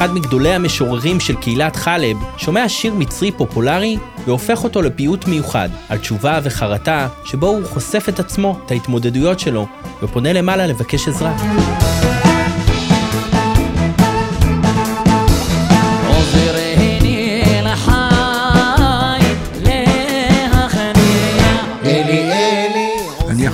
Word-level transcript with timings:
אחד 0.00 0.14
מגדולי 0.14 0.52
המשוררים 0.52 1.20
של 1.20 1.34
קהילת 1.34 1.76
חלב, 1.76 2.16
שומע 2.36 2.68
שיר 2.68 2.94
מצרי 2.94 3.32
פופולרי 3.32 3.96
והופך 4.26 4.64
אותו 4.64 4.82
לפיוט 4.82 5.26
מיוחד, 5.28 5.68
על 5.88 5.98
תשובה 5.98 6.40
וחרטה, 6.42 7.08
שבו 7.24 7.46
הוא 7.46 7.64
חושף 7.64 8.08
את 8.08 8.20
עצמו, 8.20 8.58
את 8.66 8.70
ההתמודדויות 8.70 9.40
שלו, 9.40 9.66
ופונה 10.02 10.32
למעלה 10.32 10.66
לבקש 10.66 11.08
עזרה. 11.08 11.36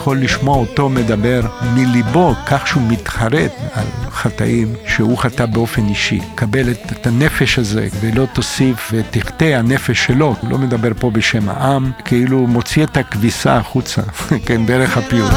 יכול 0.06 0.20
לשמוע 0.20 0.56
אותו 0.56 0.88
מדבר 0.88 1.40
מליבו, 1.74 2.34
כך 2.46 2.66
שהוא 2.66 2.82
מתחרט 2.88 3.52
על 3.72 3.86
חטאים 4.16 4.74
שהוא 4.86 5.18
חטא 5.18 5.46
באופן 5.46 5.86
אישי. 5.88 6.20
קבל 6.34 6.70
את, 6.70 6.92
את 6.92 7.06
הנפש 7.06 7.58
הזה 7.58 7.88
ולא 8.00 8.26
תוסיף 8.32 8.92
ותחטא 8.92 9.44
הנפש 9.44 10.06
שלו. 10.06 10.34
הוא 10.40 10.50
לא 10.50 10.58
מדבר 10.58 10.90
פה 10.98 11.10
בשם 11.10 11.48
העם, 11.48 11.92
כאילו 12.04 12.38
הוא 12.38 12.48
מוציא 12.48 12.84
את 12.84 12.96
הכביסה 12.96 13.56
החוצה, 13.56 14.02
כן, 14.46 14.66
דרך 14.66 14.96
הפיוט. 14.98 15.32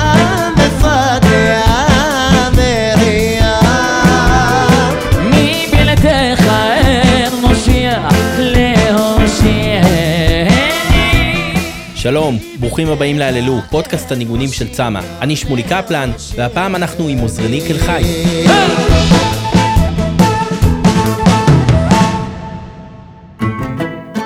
שלום, 12.09 12.37
ברוכים 12.59 12.87
הבאים 12.87 13.19
להללו, 13.19 13.59
פודקאסט 13.69 14.11
הניגונים 14.11 14.49
של 14.49 14.69
צמא. 14.69 14.99
אני 15.21 15.35
שמולי 15.35 15.63
קפלן, 15.63 16.11
והפעם 16.35 16.75
אנחנו 16.75 17.07
עם 17.07 17.17
עוזרני 17.17 17.61
קל 17.67 17.77
חי. 17.77 18.03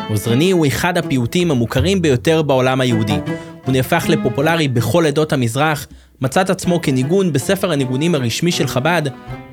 עוזרני 0.10 0.52
הוא 0.52 0.68
אחד 0.68 0.98
הפיוטים 0.98 1.52
המוכרים 1.52 2.02
ביותר 2.02 2.42
בעולם 2.42 2.82
היהודי. 2.82 3.18
הוא 3.66 3.74
נהפך 3.74 4.06
לפופולרי 4.10 4.68
בכל 4.68 5.06
עדות 5.06 5.34
המזרח, 5.34 5.88
מצא 6.22 6.42
את 6.42 6.50
עצמו 6.50 6.82
כניגון 6.82 7.34
בספר 7.34 7.72
הניגונים 7.72 8.16
הרשמי 8.16 8.52
של 8.52 8.68
חב"ד, 8.68 9.02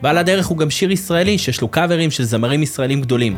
ועל 0.03 0.19
הדרך 0.19 0.47
הוא 0.47 0.58
גם 0.58 0.70
שיר 0.70 0.92
ישראלי 0.92 1.39
שיש 1.39 1.61
לו 1.61 1.69
קאברים 1.69 2.11
של 2.11 2.25
זמרים 2.25 2.62
ישראלים 2.62 3.00
גדולים. 3.00 3.36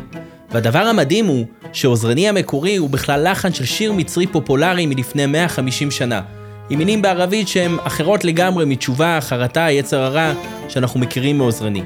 והדבר 0.51 0.79
המדהים 0.79 1.25
הוא 1.25 1.45
שעוזרני 1.73 2.29
המקורי 2.29 2.75
הוא 2.75 2.89
בכלל 2.89 3.31
לחן 3.31 3.53
של 3.53 3.65
שיר 3.65 3.93
מצרי 3.93 4.27
פופולרי 4.27 4.85
מלפני 4.85 5.25
150 5.25 5.91
שנה, 5.91 6.21
עם 6.69 6.79
מילים 6.79 7.01
בערבית 7.01 7.47
שהן 7.47 7.77
אחרות 7.83 8.23
לגמרי 8.25 8.65
מתשובה, 8.65 9.17
חרטה, 9.21 9.71
יצר 9.71 9.99
הרע, 9.99 10.33
שאנחנו 10.69 10.99
מכירים 10.99 11.37
מעוזרני. 11.37 11.83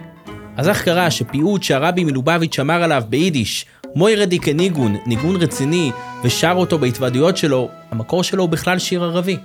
אז 0.57 0.69
איך 0.69 0.83
קרה 0.83 1.11
שפיוט 1.11 1.63
שהרבי 1.63 2.03
מלובביץ' 2.03 2.59
אמר 2.59 2.83
עליו 2.83 3.03
ביידיש, 3.09 3.66
מוירדי 3.95 4.39
כניגון, 4.39 4.95
ניגון 5.05 5.35
רציני, 5.35 5.91
ושר 6.23 6.53
אותו 6.55 6.79
בהתוועדויות 6.79 7.38
שלו, 7.38 7.69
המקור 7.91 8.23
שלו 8.23 8.44
הוא 8.44 8.49
בכלל 8.49 8.79
שיר 8.79 9.03
ערבי. 9.03 9.38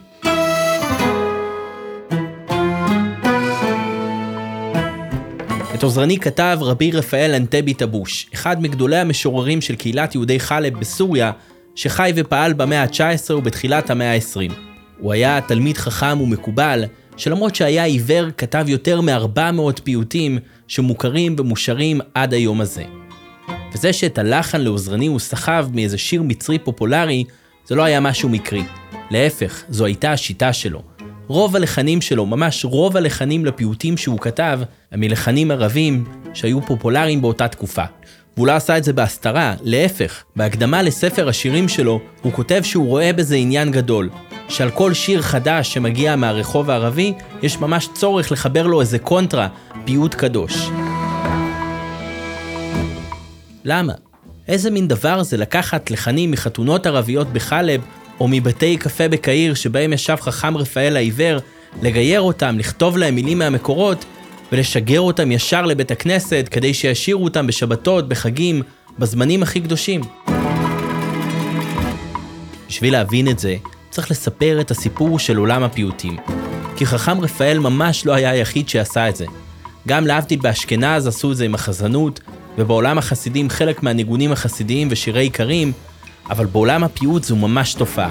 את 5.82 5.84
עוזרני 5.84 6.18
כתב 6.18 6.58
רבי 6.60 6.90
רפאל 6.90 7.34
אנטבי 7.34 7.74
טבוש, 7.74 8.26
אחד 8.34 8.62
מגדולי 8.62 8.96
המשוררים 8.96 9.60
של 9.60 9.74
קהילת 9.74 10.14
יהודי 10.14 10.40
חלב 10.40 10.80
בסוריה, 10.80 11.30
שחי 11.74 12.12
ופעל 12.16 12.52
במאה 12.52 12.82
ה-19 12.82 13.34
ובתחילת 13.34 13.90
המאה 13.90 14.14
ה-20. 14.14 14.52
הוא 14.98 15.12
היה 15.12 15.40
תלמיד 15.40 15.76
חכם 15.76 16.20
ומקובל, 16.20 16.84
שלמרות 17.16 17.54
שהיה 17.54 17.84
עיוור, 17.84 18.24
כתב 18.38 18.64
יותר 18.68 19.00
מ-400 19.00 19.82
פיוטים 19.84 20.38
שמוכרים 20.68 21.36
ומושרים 21.38 22.00
עד 22.14 22.34
היום 22.34 22.60
הזה. 22.60 22.84
וזה 23.74 23.92
שאת 23.92 24.18
הלחן 24.18 24.60
לעוזרני 24.60 25.06
הוא 25.06 25.18
סחב 25.18 25.68
מאיזה 25.74 25.98
שיר 25.98 26.22
מצרי 26.22 26.58
פופולרי, 26.58 27.24
זה 27.66 27.74
לא 27.74 27.82
היה 27.82 28.00
משהו 28.00 28.28
מקרי. 28.28 28.64
להפך, 29.10 29.62
זו 29.68 29.84
הייתה 29.84 30.12
השיטה 30.12 30.52
שלו. 30.52 30.91
רוב 31.28 31.56
הלחנים 31.56 32.00
שלו, 32.00 32.26
ממש 32.26 32.64
רוב 32.64 32.96
הלחנים 32.96 33.44
לפיוטים 33.44 33.96
שהוא 33.96 34.18
כתב, 34.18 34.60
הם 34.92 35.00
מלחנים 35.00 35.50
ערבים 35.50 36.04
שהיו 36.34 36.62
פופולריים 36.66 37.22
באותה 37.22 37.48
תקופה. 37.48 37.84
והוא 38.36 38.46
לא 38.46 38.52
עשה 38.52 38.78
את 38.78 38.84
זה 38.84 38.92
בהסתרה, 38.92 39.54
להפך, 39.62 40.24
בהקדמה 40.36 40.82
לספר 40.82 41.28
השירים 41.28 41.68
שלו, 41.68 42.00
הוא 42.22 42.32
כותב 42.32 42.60
שהוא 42.62 42.86
רואה 42.88 43.12
בזה 43.12 43.36
עניין 43.36 43.70
גדול, 43.70 44.10
שעל 44.48 44.70
כל 44.70 44.94
שיר 44.94 45.22
חדש 45.22 45.74
שמגיע 45.74 46.16
מהרחוב 46.16 46.70
הערבי, 46.70 47.12
יש 47.42 47.58
ממש 47.58 47.88
צורך 47.94 48.32
לחבר 48.32 48.66
לו 48.66 48.80
איזה 48.80 48.98
קונטרה, 48.98 49.48
פיוט 49.84 50.14
קדוש. 50.14 50.68
למה? 53.64 53.92
איזה 54.48 54.70
מין 54.70 54.88
דבר 54.88 55.22
זה 55.22 55.36
לקחת 55.36 55.90
לחנים 55.90 56.30
מחתונות 56.30 56.86
ערביות 56.86 57.32
בחלב, 57.32 57.80
או 58.22 58.28
מבתי 58.28 58.76
קפה 58.76 59.08
בקהיר 59.08 59.54
שבהם 59.54 59.92
ישב 59.92 60.16
חכם 60.20 60.56
רפאל 60.56 60.96
העיוור, 60.96 61.38
לגייר 61.82 62.20
אותם, 62.20 62.58
לכתוב 62.58 62.98
להם 62.98 63.14
מילים 63.14 63.38
מהמקורות, 63.38 64.04
ולשגר 64.52 65.00
אותם 65.00 65.32
ישר 65.32 65.62
לבית 65.62 65.90
הכנסת 65.90 66.48
כדי 66.50 66.74
שישירו 66.74 67.24
אותם 67.24 67.46
בשבתות, 67.46 68.08
בחגים, 68.08 68.62
בזמנים 68.98 69.42
הכי 69.42 69.60
קדושים. 69.60 70.00
בשביל 72.68 72.92
להבין 72.92 73.28
את 73.28 73.38
זה, 73.38 73.56
צריך 73.90 74.10
לספר 74.10 74.60
את 74.60 74.70
הסיפור 74.70 75.18
של 75.18 75.36
עולם 75.36 75.62
הפיוטים. 75.62 76.16
כי 76.76 76.86
חכם 76.86 77.20
רפאל 77.20 77.58
ממש 77.58 78.06
לא 78.06 78.12
היה 78.12 78.30
היחיד 78.30 78.68
שעשה 78.68 79.08
את 79.08 79.16
זה. 79.16 79.26
גם 79.88 80.06
להבדיל 80.06 80.38
באשכנז 80.38 81.06
עשו 81.06 81.32
את 81.32 81.36
זה 81.36 81.44
עם 81.44 81.54
החזנות, 81.54 82.20
ובעולם 82.58 82.98
החסידים 82.98 83.50
חלק 83.50 83.82
מהניגונים 83.82 84.32
החסידיים 84.32 84.88
ושירי 84.90 85.24
איכרים, 85.26 85.72
אבל 86.32 86.46
בעולם 86.46 86.84
הפיוט 86.84 87.24
זו 87.24 87.36
ממש 87.36 87.74
תופעה. 87.74 88.10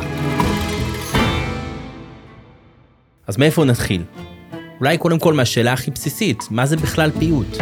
אז 3.27 3.37
מאיפה 3.37 3.65
נתחיל? 3.65 4.03
אולי 4.79 4.97
קודם 4.97 5.19
כל 5.19 5.33
מהשאלה 5.33 5.73
הכי 5.73 5.91
בסיסית, 5.91 6.43
מה 6.51 6.65
זה 6.65 6.77
בכלל 6.77 7.11
פיוט? 7.19 7.57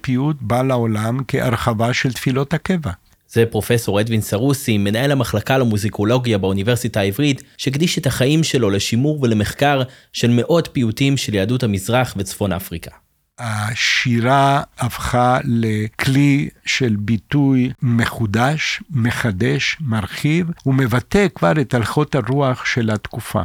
פיוט 0.00 0.36
בא 0.40 0.62
לעולם 0.62 1.18
כהרחבה 1.28 1.92
של 1.92 2.12
תפילות 2.12 2.54
הקבע. 2.54 2.90
זה 3.28 3.46
פרופסור 3.50 4.00
אדווין 4.00 4.20
סרוסי, 4.20 4.78
מנהל 4.78 5.12
המחלקה 5.12 5.58
למוזיקולוגיה 5.58 6.38
באוניברסיטה 6.38 7.00
העברית, 7.00 7.42
שהקדיש 7.56 7.98
את 7.98 8.06
החיים 8.06 8.42
שלו 8.44 8.70
לשימור 8.70 9.18
ולמחקר 9.22 9.82
של 10.12 10.30
מאות 10.30 10.68
פיוטים 10.72 11.16
של 11.16 11.34
יהדות 11.34 11.62
המזרח 11.62 12.14
וצפון 12.16 12.52
אפריקה. 12.52 13.03
השירה 13.38 14.62
הפכה 14.78 15.38
לכלי 15.44 16.48
של 16.66 16.96
ביטוי 16.98 17.72
מחודש, 17.82 18.82
מחדש, 18.90 19.76
מרחיב, 19.80 20.46
ומבטא 20.66 21.26
כבר 21.34 21.52
את 21.60 21.74
הלכות 21.74 22.14
הרוח 22.14 22.64
של 22.64 22.90
התקופה. 22.90 23.42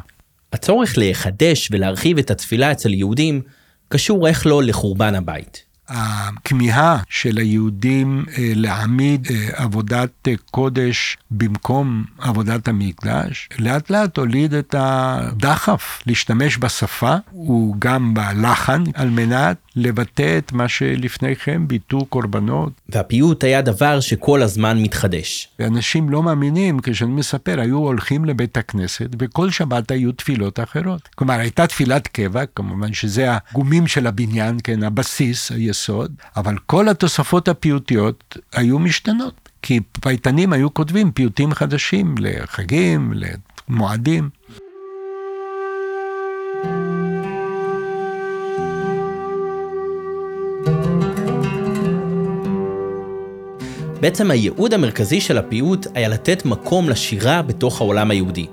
הצורך 0.53 0.93
לחדש 0.97 1.69
ולהרחיב 1.71 2.17
את 2.17 2.31
התפילה 2.31 2.71
אצל 2.71 2.93
יהודים 2.93 3.41
קשור 3.87 4.27
איך 4.27 4.47
לא 4.47 4.63
לחורבן 4.63 5.15
הבית. 5.15 5.68
הכמיהה 5.89 6.97
של 7.09 7.37
היהודים 7.37 8.25
אה, 8.37 8.51
להעמיד 8.55 9.27
אה, 9.31 9.49
עבודת 9.53 10.09
אה, 10.27 10.33
קודש 10.51 11.17
במקום 11.31 12.05
עבודת 12.17 12.67
המקדש, 12.67 13.49
לאט 13.59 13.89
לאט 13.89 14.17
הוליד 14.17 14.53
את 14.53 14.75
הדחף 14.77 16.01
להשתמש 16.05 16.57
בשפה 16.57 17.15
וגם 17.49 18.13
בלחן 18.13 18.83
על 18.93 19.09
מנת 19.09 19.57
לבטא 19.75 20.37
את 20.37 20.51
מה 20.51 20.67
שלפני 20.67 21.35
כן 21.35 21.67
ביטאו 21.67 22.05
קורבנות. 22.05 22.73
והפיוט 22.89 23.43
היה 23.43 23.61
דבר 23.61 23.99
שכל 23.99 24.41
הזמן 24.41 24.81
מתחדש. 24.83 25.47
ואנשים 25.59 26.09
לא 26.09 26.23
מאמינים, 26.23 26.79
כשאני 26.83 27.11
מספר, 27.11 27.59
היו 27.59 27.77
הולכים 27.77 28.25
לבית 28.25 28.57
הכנסת, 28.57 29.09
וכל 29.19 29.49
שבת 29.49 29.91
היו 29.91 30.11
תפילות 30.11 30.59
אחרות. 30.59 31.09
כלומר, 31.15 31.33
הייתה 31.33 31.67
תפילת 31.67 32.07
קבע, 32.07 32.43
כמובן 32.55 32.93
שזה 32.93 33.27
הגומים 33.31 33.87
של 33.87 34.07
הבניין, 34.07 34.57
כן, 34.63 34.83
הבסיס, 34.83 35.51
היסוד, 35.51 35.78
אבל 36.35 36.57
כל 36.65 36.89
התוספות 36.89 37.47
הפיוטיות 37.47 38.37
היו 38.53 38.79
משתנות. 38.79 39.49
כי 39.61 39.79
פייטנים 40.01 40.53
היו 40.53 40.73
כותבים 40.73 41.11
פיוטים 41.11 41.53
חדשים 41.53 42.15
לחגים, 42.19 43.13
למועדים. 43.69 44.29
בעצם 54.01 54.31
הייעוד 54.31 54.73
המרכזי 54.73 55.21
של 55.21 55.37
הפיוט 55.37 55.87
היה 55.93 56.09
לתת 56.09 56.45
מקום 56.45 56.89
לשירה 56.89 57.41
בתוך 57.41 57.81
העולם 57.81 58.11
היהודי. 58.11 58.47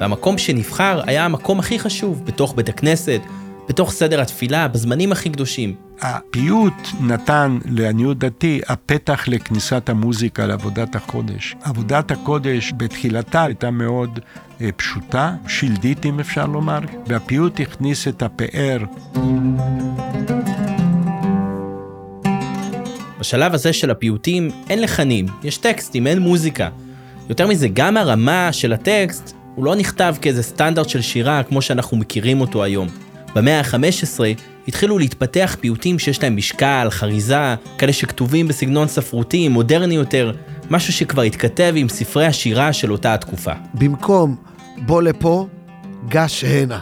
והמקום 0.00 0.38
שנבחר 0.38 1.00
היה 1.06 1.24
המקום 1.24 1.58
הכי 1.58 1.78
חשוב, 1.78 2.24
בתוך 2.24 2.54
בית 2.54 2.68
הכנסת, 2.68 3.20
בתוך 3.70 3.92
סדר 3.92 4.20
התפילה, 4.20 4.68
בזמנים 4.68 5.12
הכי 5.12 5.30
קדושים. 5.30 5.74
הפיוט 6.00 6.88
נתן, 7.00 7.58
לעניות 7.64 8.18
דעתי, 8.18 8.60
הפתח 8.68 9.28
לכניסת 9.28 9.88
המוזיקה 9.88 10.46
לעבודת 10.46 10.96
הקודש. 10.96 11.56
עבודת 11.62 12.10
הקודש 12.10 12.72
בתחילתה 12.76 13.44
הייתה 13.44 13.70
מאוד 13.70 14.18
אה, 14.60 14.72
פשוטה, 14.76 15.34
שלדית 15.48 16.06
אם 16.06 16.20
אפשר 16.20 16.46
לומר, 16.46 16.78
והפיוט 17.06 17.60
הכניס 17.60 18.08
את 18.08 18.22
הפאר. 18.22 18.78
בשלב 23.20 23.54
הזה 23.54 23.72
של 23.72 23.90
הפיוטים 23.90 24.50
אין 24.70 24.82
לחנים, 24.82 25.26
יש 25.44 25.56
טקסטים, 25.56 26.06
אין 26.06 26.18
מוזיקה. 26.18 26.68
יותר 27.28 27.46
מזה, 27.46 27.68
גם 27.68 27.96
הרמה 27.96 28.52
של 28.52 28.72
הטקסט 28.72 29.34
הוא 29.54 29.64
לא 29.64 29.76
נכתב 29.76 30.14
כאיזה 30.20 30.42
סטנדרט 30.42 30.88
של 30.88 31.00
שירה 31.00 31.42
כמו 31.42 31.62
שאנחנו 31.62 31.96
מכירים 31.96 32.40
אותו 32.40 32.64
היום. 32.64 32.88
במאה 33.34 33.60
ה-15 33.60 34.20
התחילו 34.68 34.98
להתפתח 34.98 35.56
פיוטים 35.60 35.98
שיש 35.98 36.22
להם 36.22 36.36
משקל, 36.36 36.88
חריזה, 36.90 37.54
כאלה 37.78 37.92
שכתובים 37.92 38.48
בסגנון 38.48 38.88
ספרותי, 38.88 39.48
מודרני 39.48 39.94
יותר, 39.94 40.32
משהו 40.70 40.92
שכבר 40.92 41.22
התכתב 41.22 41.72
עם 41.76 41.88
ספרי 41.88 42.26
השירה 42.26 42.72
של 42.72 42.92
אותה 42.92 43.14
התקופה. 43.14 43.52
במקום 43.74 44.36
בוא 44.86 45.02
לפה, 45.02 45.48
גש 46.08 46.44
הנה. 46.44 46.78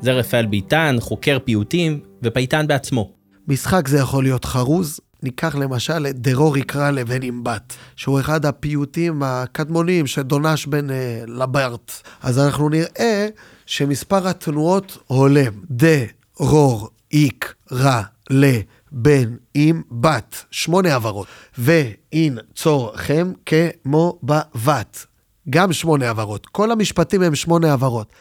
זה 0.00 0.12
רפאל 0.12 0.46
ביטן, 0.46 0.96
חוקר 1.00 1.38
פיוטים 1.44 2.00
ופייטן 2.22 2.66
בעצמו. 2.66 3.12
משחק 3.48 3.88
זה 3.88 3.98
יכול 3.98 4.24
להיות 4.24 4.44
חרוז. 4.44 5.00
ניקח 5.22 5.54
למשל 5.54 6.06
את 6.10 6.18
דרור 6.18 6.58
יקרא 6.58 6.90
לבן 6.90 7.22
עם 7.22 7.44
בת, 7.44 7.76
שהוא 7.96 8.20
אחד 8.20 8.46
הפיוטים 8.46 9.22
הקדמוניים 9.22 10.06
שדונש 10.06 10.66
בין 10.66 10.90
אה, 10.90 11.22
לברט. 11.26 11.92
אז 12.22 12.38
אנחנו 12.38 12.68
נראה 12.68 13.28
שמספר 13.72 14.28
התנועות 14.28 14.98
הולם. 15.06 15.52
דרור 15.70 16.88
יקרא 17.12 18.02
לבן 18.30 19.36
עם 19.54 19.82
בת, 19.90 20.44
שמונה 20.50 20.94
עברות. 20.94 21.26
ואין 21.58 22.38
צורכם 22.54 23.32
כמו 23.46 24.18
בבת, 24.22 25.06
גם 25.50 25.72
שמונה 25.72 26.10
עברות. 26.10 26.46
כל 26.46 26.70
המשפטים 26.70 27.22
הם 27.22 27.34
שמונה 27.34 27.72
עברות. 27.72 28.12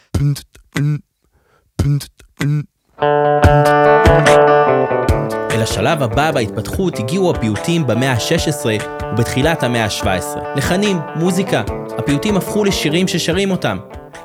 אל 5.52 5.62
השלב 5.62 6.04
הבא 6.04 6.32
בהתפתחות 6.32 7.00
הגיעו 7.00 7.32
הפיוטים 7.32 7.88
במאה 7.88 8.12
ה-16 8.12 8.66
ובתחילת 9.14 9.64
המאה 9.64 9.86
ה-17. 9.86 10.40
לחנים, 10.56 10.98
מוזיקה, 11.16 11.64
הפיוטים 11.98 12.38
הפכו 12.38 12.66
לשירים 12.66 13.08
ששרים 13.08 13.52
אותם. 13.52 13.78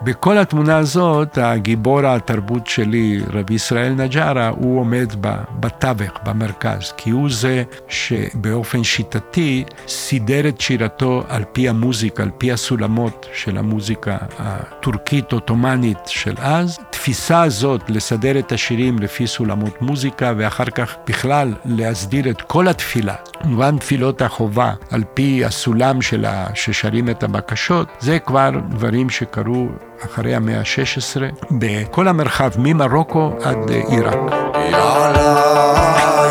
בכל 0.02 0.38
התמונה 0.38 0.76
הזאת, 0.76 1.38
הגיבור 1.38 2.06
התרבות 2.06 2.66
שלי, 2.66 3.20
רבי 3.32 3.54
ישראל 3.54 3.92
נג'ארה, 3.92 4.48
הוא 4.48 4.80
עומד 4.80 5.12
בתווך, 5.60 6.12
במרכז, 6.24 6.92
כי 6.96 7.10
הוא 7.10 7.30
זה 7.30 7.62
שבאופן 7.88 8.84
שיטתי 8.84 9.64
סידר 9.88 10.48
את 10.48 10.60
שירתו 10.60 11.22
על 11.28 11.44
פי 11.52 11.68
המוזיקה, 11.68 12.22
על 12.22 12.30
פי 12.38 12.52
הסולמות 12.52 13.26
של 13.34 13.58
המוזיקה 13.58 14.16
הטורקית-עות'מאנית 14.38 15.98
של 16.06 16.34
אז. 16.38 16.78
התפיסה 16.88 17.42
הזאת, 17.42 17.90
לסדר 17.90 18.38
את 18.38 18.52
השירים 18.52 18.98
לפי 18.98 19.26
סולמות 19.26 19.82
מוזיקה, 19.82 20.32
ואחר 20.36 20.64
כך 20.64 20.96
בכלל 21.06 21.54
להסדיר 21.64 22.30
את 22.30 22.42
כל 22.42 22.68
התפילה, 22.68 23.14
כמובן 23.46 23.78
תפילות 23.78 24.22
החובה, 24.22 24.72
על 24.90 25.02
פי 25.14 25.44
הסולם 25.44 26.02
שלה, 26.02 26.46
ששרים 26.54 27.10
את 27.10 27.22
הבקשות, 27.22 27.88
זה 28.00 28.18
כבר 28.18 28.50
דברים 28.70 29.10
שקרו 29.10 29.66
אחרי 30.04 30.34
המאה 30.34 30.58
ה-16, 30.58 31.22
בכל 31.60 32.08
המרחב 32.08 32.50
ממרוקו 32.58 33.32
עד 33.42 33.70
עיראק. 33.70 34.14
יאללה, 34.54 35.42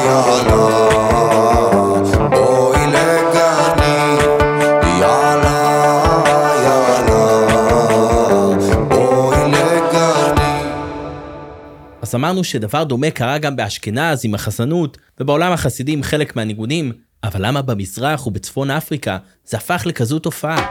יאללה. 0.06 0.86
אז 12.02 12.16
אמרנו 12.16 12.44
שדבר 12.44 12.84
דומה 12.84 13.12
קרה 13.12 13.38
גם 13.38 13.56
באשכנז 13.56 14.26
עם 14.26 14.36
החסנות, 14.36 14.98
ובעולם 15.20 15.52
החסידים 15.52 16.04
חלק 16.04 16.36
מהניגונים, 16.36 16.92
אבל 17.26 17.46
למה 17.48 17.62
במזרח 17.62 18.28
ובצפון 18.28 18.72
אפריקה 18.72 19.18
זה 19.46 19.58
הפך 19.58 19.84
לכזו 19.86 20.20
תופעה? 20.20 20.66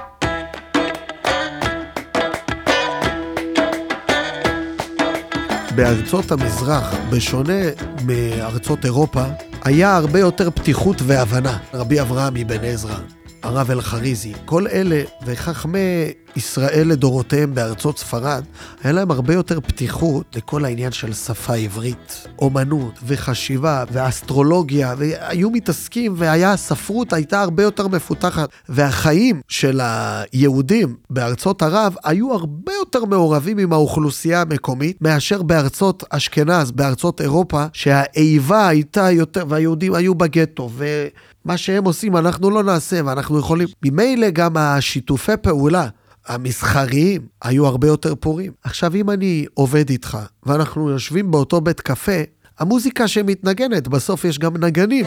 בארצות 5.74 6.32
המזרח, 6.32 6.94
בשונה 7.10 7.62
מארצות 8.04 8.84
אירופה, 8.84 9.24
היה 9.64 9.96
הרבה 9.96 10.18
יותר 10.18 10.50
פתיחות 10.50 10.96
והבנה. 11.02 11.58
רבי 11.74 12.00
אברהם 12.00 12.36
אבן 12.36 12.64
עזרא, 12.64 12.98
הרב 13.44 13.70
אלחריזי, 13.70 14.32
כל 14.44 14.66
אלה 14.66 15.02
וחכמי 15.26 16.12
ישראל 16.36 16.88
לדורותיהם 16.88 17.54
בארצות 17.54 17.98
ספרד, 17.98 18.44
היה 18.82 18.92
להם 18.92 19.10
הרבה 19.10 19.34
יותר 19.34 19.60
פתיחות 19.60 20.36
לכל 20.36 20.64
העניין 20.64 20.92
של 20.92 21.12
שפה 21.12 21.54
עברית, 21.54 22.28
אומנות 22.38 22.98
וחשיבה 23.06 23.84
ואסטרולוגיה, 23.92 24.94
והיו 24.98 25.50
מתעסקים, 25.50 26.14
והיה, 26.16 26.52
הספרות 26.52 27.12
הייתה 27.12 27.40
הרבה 27.40 27.62
יותר 27.62 27.88
מפותחת, 27.88 28.48
והחיים 28.68 29.40
של 29.48 29.80
היהודים 29.82 30.96
בארצות 31.10 31.62
ערב 31.62 31.94
היו 32.04 32.32
הרבה 32.32 32.72
יותר 32.72 33.04
מעורבים 33.04 33.58
עם 33.58 33.72
האוכלוסייה 33.72 34.40
המקומית, 34.40 35.02
מאשר 35.02 35.42
בארצות 35.42 36.04
אשכנז, 36.10 36.70
בארצות 36.70 37.20
אירופה, 37.20 37.64
שהאיבה 37.72 38.68
הייתה 38.68 39.10
יותר, 39.10 39.44
והיהודים 39.48 39.94
היו 39.94 40.14
בגטו, 40.14 40.70
ו... 40.72 41.06
מה 41.44 41.56
שהם 41.56 41.84
עושים 41.84 42.16
אנחנו 42.16 42.50
לא 42.50 42.62
נעשה, 42.62 43.00
ואנחנו 43.04 43.38
יכולים... 43.38 43.68
ממילא 43.84 44.30
גם 44.30 44.56
השיתופי 44.56 45.32
פעולה 45.42 45.88
המסחריים 46.26 47.22
היו 47.42 47.66
הרבה 47.66 47.86
יותר 47.86 48.14
פורים. 48.14 48.52
עכשיו, 48.64 48.94
אם 48.94 49.10
אני 49.10 49.46
עובד 49.54 49.90
איתך, 49.90 50.18
ואנחנו 50.46 50.90
יושבים 50.90 51.30
באותו 51.30 51.60
בית 51.60 51.80
קפה, 51.80 52.22
המוזיקה 52.58 53.08
שמתנגנת, 53.08 53.88
בסוף 53.88 54.24
יש 54.24 54.38
גם 54.38 54.56
נגנים. 54.56 55.06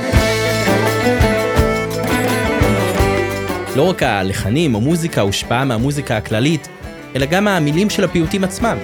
לא 3.76 3.90
רק 3.90 4.04
הלחנים 4.04 4.76
או 4.76 4.82
מוזיקה 4.82 5.22
הושפעה 5.22 5.66
מהמוזיקה 5.66 6.18
הכללית, 6.18 6.68
אלא 7.16 7.26
גם 7.26 7.48
המילים 7.48 7.90
של 7.90 8.04
הפיוטים 8.04 8.44
עצמם. 8.44 8.78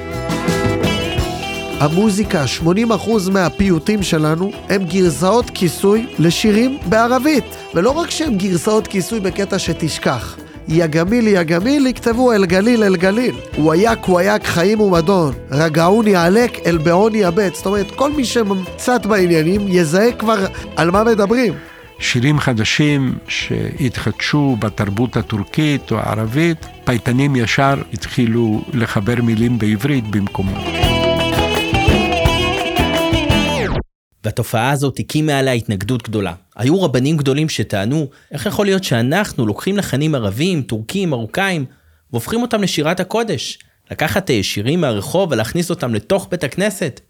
המוזיקה, 1.79 2.43
80% 2.63 3.29
מהפיוטים 3.31 4.03
שלנו 4.03 4.51
הם 4.69 4.83
גרסאות 4.83 5.49
כיסוי 5.49 6.05
לשירים 6.19 6.77
בערבית. 6.85 7.43
ולא 7.73 7.89
רק 7.89 8.09
שהם 8.09 8.35
גרסאות 8.35 8.87
כיסוי 8.87 9.19
בקטע 9.19 9.59
שתשכח. 9.59 10.37
יגמיל 10.67 11.27
יגמיל 11.27 11.87
יכתבו 11.87 12.33
אל 12.33 12.45
גליל 12.45 12.83
אל 12.83 12.95
גליל. 12.95 13.35
וואייק 13.57 14.09
וואייק 14.09 14.43
חיים 14.43 14.79
ומדון, 14.79 15.33
רגעוני 15.51 16.15
עלק 16.15 16.59
אל 16.65 16.77
בעוני 16.77 17.27
אבד. 17.27 17.49
זאת 17.53 17.65
אומרת, 17.65 17.91
כל 17.91 18.11
מי 18.11 18.25
שקצת 18.25 19.05
בעניינים 19.05 19.61
יזהה 19.67 20.11
כבר 20.11 20.45
על 20.75 20.91
מה 20.91 21.03
מדברים. 21.03 21.53
שירים 21.99 22.39
חדשים 22.39 23.15
שהתחדשו 23.27 24.57
בתרבות 24.59 25.17
הטורקית 25.17 25.91
או 25.91 25.97
הערבית, 25.99 26.65
פייטנים 26.83 27.35
ישר 27.35 27.81
התחילו 27.93 28.61
לחבר 28.73 29.15
מילים 29.21 29.59
בעברית 29.59 30.07
במקומו. 30.07 30.82
והתופעה 34.23 34.71
הזאת 34.71 34.99
הקימה 34.99 35.39
עליה 35.39 35.53
התנגדות 35.53 36.03
גדולה. 36.03 36.33
היו 36.55 36.81
רבנים 36.81 37.17
גדולים 37.17 37.49
שטענו, 37.49 38.07
איך 38.31 38.45
יכול 38.45 38.65
להיות 38.65 38.83
שאנחנו 38.83 39.45
לוקחים 39.45 39.77
לחנים 39.77 40.15
ערבים, 40.15 40.61
טורקים, 40.61 41.09
מרוקאים, 41.09 41.65
והופכים 42.11 42.41
אותם 42.41 42.61
לשירת 42.61 42.99
הקודש? 42.99 43.59
לקחת 43.91 44.31
אה, 44.31 44.43
שירים 44.43 44.81
מהרחוב 44.81 45.31
ולהכניס 45.31 45.69
אותם 45.69 45.93
לתוך 45.93 46.27
בית 46.31 46.43
הכנסת? 46.43 47.01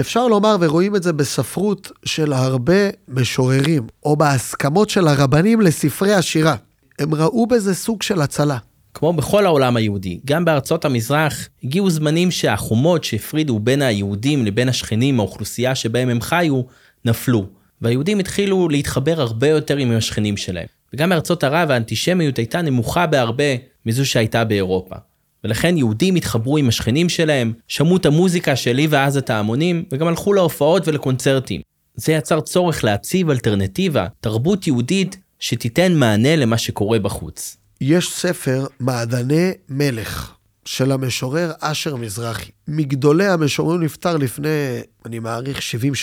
אפשר 0.00 0.28
לומר, 0.28 0.56
ורואים 0.60 0.96
את 0.96 1.02
זה 1.02 1.12
בספרות 1.12 1.92
של 2.04 2.32
הרבה 2.32 2.90
משוררים, 3.08 3.86
או 4.04 4.16
בהסכמות 4.16 4.90
של 4.90 5.08
הרבנים 5.08 5.60
לספרי 5.60 6.14
השירה. 6.14 6.56
הם 6.98 7.14
ראו 7.14 7.46
בזה 7.46 7.74
סוג 7.74 8.02
של 8.02 8.20
הצלה. 8.20 8.58
כמו 8.94 9.12
בכל 9.12 9.46
העולם 9.46 9.76
היהודי, 9.76 10.20
גם 10.24 10.44
בארצות 10.44 10.84
המזרח 10.84 11.48
הגיעו 11.64 11.90
זמנים 11.90 12.30
שהחומות 12.30 13.04
שהפרידו 13.04 13.58
בין 13.58 13.82
היהודים 13.82 14.46
לבין 14.46 14.68
השכנים, 14.68 15.20
האוכלוסייה 15.20 15.74
שבהם 15.74 16.08
הם 16.08 16.20
חיו, 16.20 16.62
נפלו. 17.04 17.46
והיהודים 17.82 18.18
התחילו 18.18 18.68
להתחבר 18.68 19.20
הרבה 19.20 19.48
יותר 19.48 19.76
עם 19.76 19.96
השכנים 19.96 20.36
שלהם. 20.36 20.66
וגם 20.94 21.08
בארצות 21.08 21.44
ערב 21.44 21.70
האנטישמיות 21.70 22.38
הייתה 22.38 22.62
נמוכה 22.62 23.06
בהרבה 23.06 23.44
מזו 23.86 24.06
שהייתה 24.06 24.44
באירופה. 24.44 24.96
ולכן 25.44 25.76
יהודים 25.76 26.14
התחברו 26.14 26.56
עם 26.56 26.68
השכנים 26.68 27.08
שלהם, 27.08 27.52
שמעו 27.68 27.96
את 27.96 28.06
המוזיקה 28.06 28.56
שלי 28.56 28.86
ואז 28.90 29.16
את 29.16 29.30
ההמונים, 29.30 29.84
וגם 29.92 30.06
הלכו 30.06 30.32
להופעות 30.32 30.88
ולקונצרטים. 30.88 31.60
זה 31.94 32.12
יצר 32.12 32.40
צורך 32.40 32.84
להציב 32.84 33.30
אלטרנטיבה, 33.30 34.06
תרבות 34.20 34.66
יהודית, 34.66 35.16
שתיתן 35.38 35.94
מענה 35.94 36.36
למה 36.36 36.58
שקורה 36.58 36.98
בחוץ. 36.98 37.56
יש 37.80 38.12
ספר 38.12 38.66
מעדני 38.80 39.52
מלך 39.68 40.32
של 40.64 40.92
המשורר 40.92 41.52
אשר 41.60 41.96
מזרחי. 41.96 42.50
מגדולי 42.68 43.26
המשוררים 43.26 43.82
נפטר 43.82 44.16
לפני, 44.16 44.80
אני 45.06 45.18
מעריך, 45.18 45.58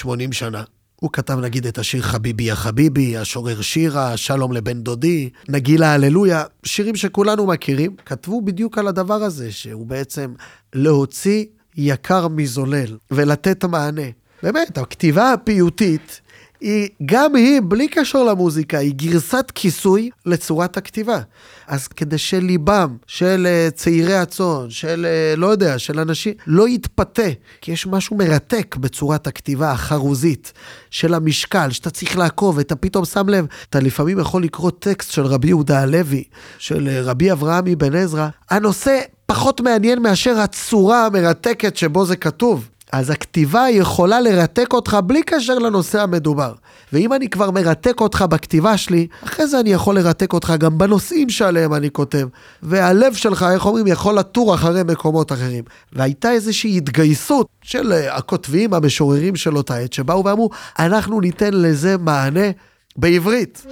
70-80 0.05 0.07
שנה. 0.31 0.63
הוא 0.95 1.09
כתב 1.13 1.39
נגיד 1.39 1.67
את 1.67 1.77
השיר 1.77 2.01
חביבי 2.01 2.43
יא 2.43 2.55
חביבי, 2.55 3.17
השורר 3.17 3.61
שירה, 3.61 4.17
שלום 4.17 4.53
לבן 4.53 4.81
דודי, 4.81 5.29
נגילה 5.49 5.93
הללויה, 5.93 6.43
שירים 6.63 6.95
שכולנו 6.95 7.45
מכירים, 7.45 7.95
כתבו 8.05 8.41
בדיוק 8.41 8.77
על 8.77 8.87
הדבר 8.87 9.23
הזה, 9.23 9.51
שהוא 9.51 9.87
בעצם 9.87 10.33
להוציא 10.73 11.45
יקר 11.75 12.27
מזולל 12.27 12.97
ולתת 13.11 13.65
מענה. 13.65 14.07
באמת, 14.43 14.77
הכתיבה 14.77 15.33
הפיוטית 15.33 16.21
היא, 16.61 16.89
גם 17.05 17.35
היא, 17.35 17.61
בלי 17.63 17.87
קשר 17.87 18.23
למוזיקה, 18.23 18.77
היא 18.77 18.93
גרסת 18.95 19.51
כיסוי 19.55 20.09
לצורת 20.25 20.77
הכתיבה. 20.77 21.19
אז 21.67 21.87
כדי 21.87 22.17
שליבם 22.17 22.97
של 23.07 23.47
אה, 23.49 23.69
צעירי 23.75 24.15
הצאן, 24.15 24.69
של, 24.69 25.05
אה, 25.09 25.35
לא 25.35 25.47
יודע, 25.47 25.79
של 25.79 25.99
אנשים, 25.99 26.33
לא 26.47 26.67
יתפתה, 26.67 27.29
כי 27.61 27.71
יש 27.71 27.87
משהו 27.87 28.17
מרתק 28.17 28.75
בצורת 28.75 29.27
הכתיבה 29.27 29.71
החרוזית 29.71 30.53
של 30.89 31.13
המשקל, 31.13 31.71
שאתה 31.71 31.89
צריך 31.89 32.17
לעקוב, 32.17 32.57
ואתה 32.57 32.75
פתאום 32.75 33.05
שם 33.05 33.29
לב, 33.29 33.45
אתה 33.69 33.79
לפעמים 33.79 34.19
יכול 34.19 34.43
לקרוא 34.43 34.71
טקסט 34.79 35.11
של 35.11 35.25
רבי 35.25 35.47
יהודה 35.47 35.81
הלוי, 35.81 36.23
של 36.57 36.87
אה, 36.87 37.01
רבי 37.01 37.31
אברהם 37.31 37.67
אבן 37.67 37.95
עזרא, 37.95 38.27
הנושא 38.49 38.99
פחות 39.25 39.61
מעניין 39.61 40.01
מאשר 40.01 40.39
הצורה 40.39 41.05
המרתקת 41.05 41.77
שבו 41.77 42.05
זה 42.05 42.15
כתוב. 42.15 42.69
אז 42.91 43.09
הכתיבה 43.09 43.65
יכולה 43.69 44.21
לרתק 44.21 44.73
אותך 44.73 44.97
בלי 45.05 45.23
קשר 45.23 45.59
לנושא 45.59 46.01
המדובר. 46.01 46.53
ואם 46.93 47.13
אני 47.13 47.29
כבר 47.29 47.51
מרתק 47.51 48.01
אותך 48.01 48.25
בכתיבה 48.29 48.77
שלי, 48.77 49.07
אחרי 49.23 49.47
זה 49.47 49.59
אני 49.59 49.69
יכול 49.69 49.95
לרתק 49.95 50.33
אותך 50.33 50.53
גם 50.59 50.77
בנושאים 50.77 51.29
שעליהם 51.29 51.73
אני 51.73 51.91
כותב. 51.91 52.27
והלב 52.63 53.13
שלך, 53.13 53.45
איך 53.53 53.65
אומרים, 53.65 53.87
יכול 53.87 54.17
לטור 54.19 54.55
אחרי 54.55 54.83
מקומות 54.83 55.31
אחרים. 55.31 55.63
והייתה 55.93 56.31
איזושהי 56.31 56.77
התגייסות 56.77 57.47
של 57.61 57.93
אה, 57.93 58.15
הכותבים, 58.15 58.73
המשוררים 58.73 59.35
של 59.35 59.57
אותה 59.57 59.75
עת, 59.77 59.93
שבאו 59.93 60.25
ואמרו, 60.25 60.49
אנחנו 60.79 61.21
ניתן 61.21 61.53
לזה 61.53 61.97
מענה 61.97 62.49
בעברית. 62.95 63.65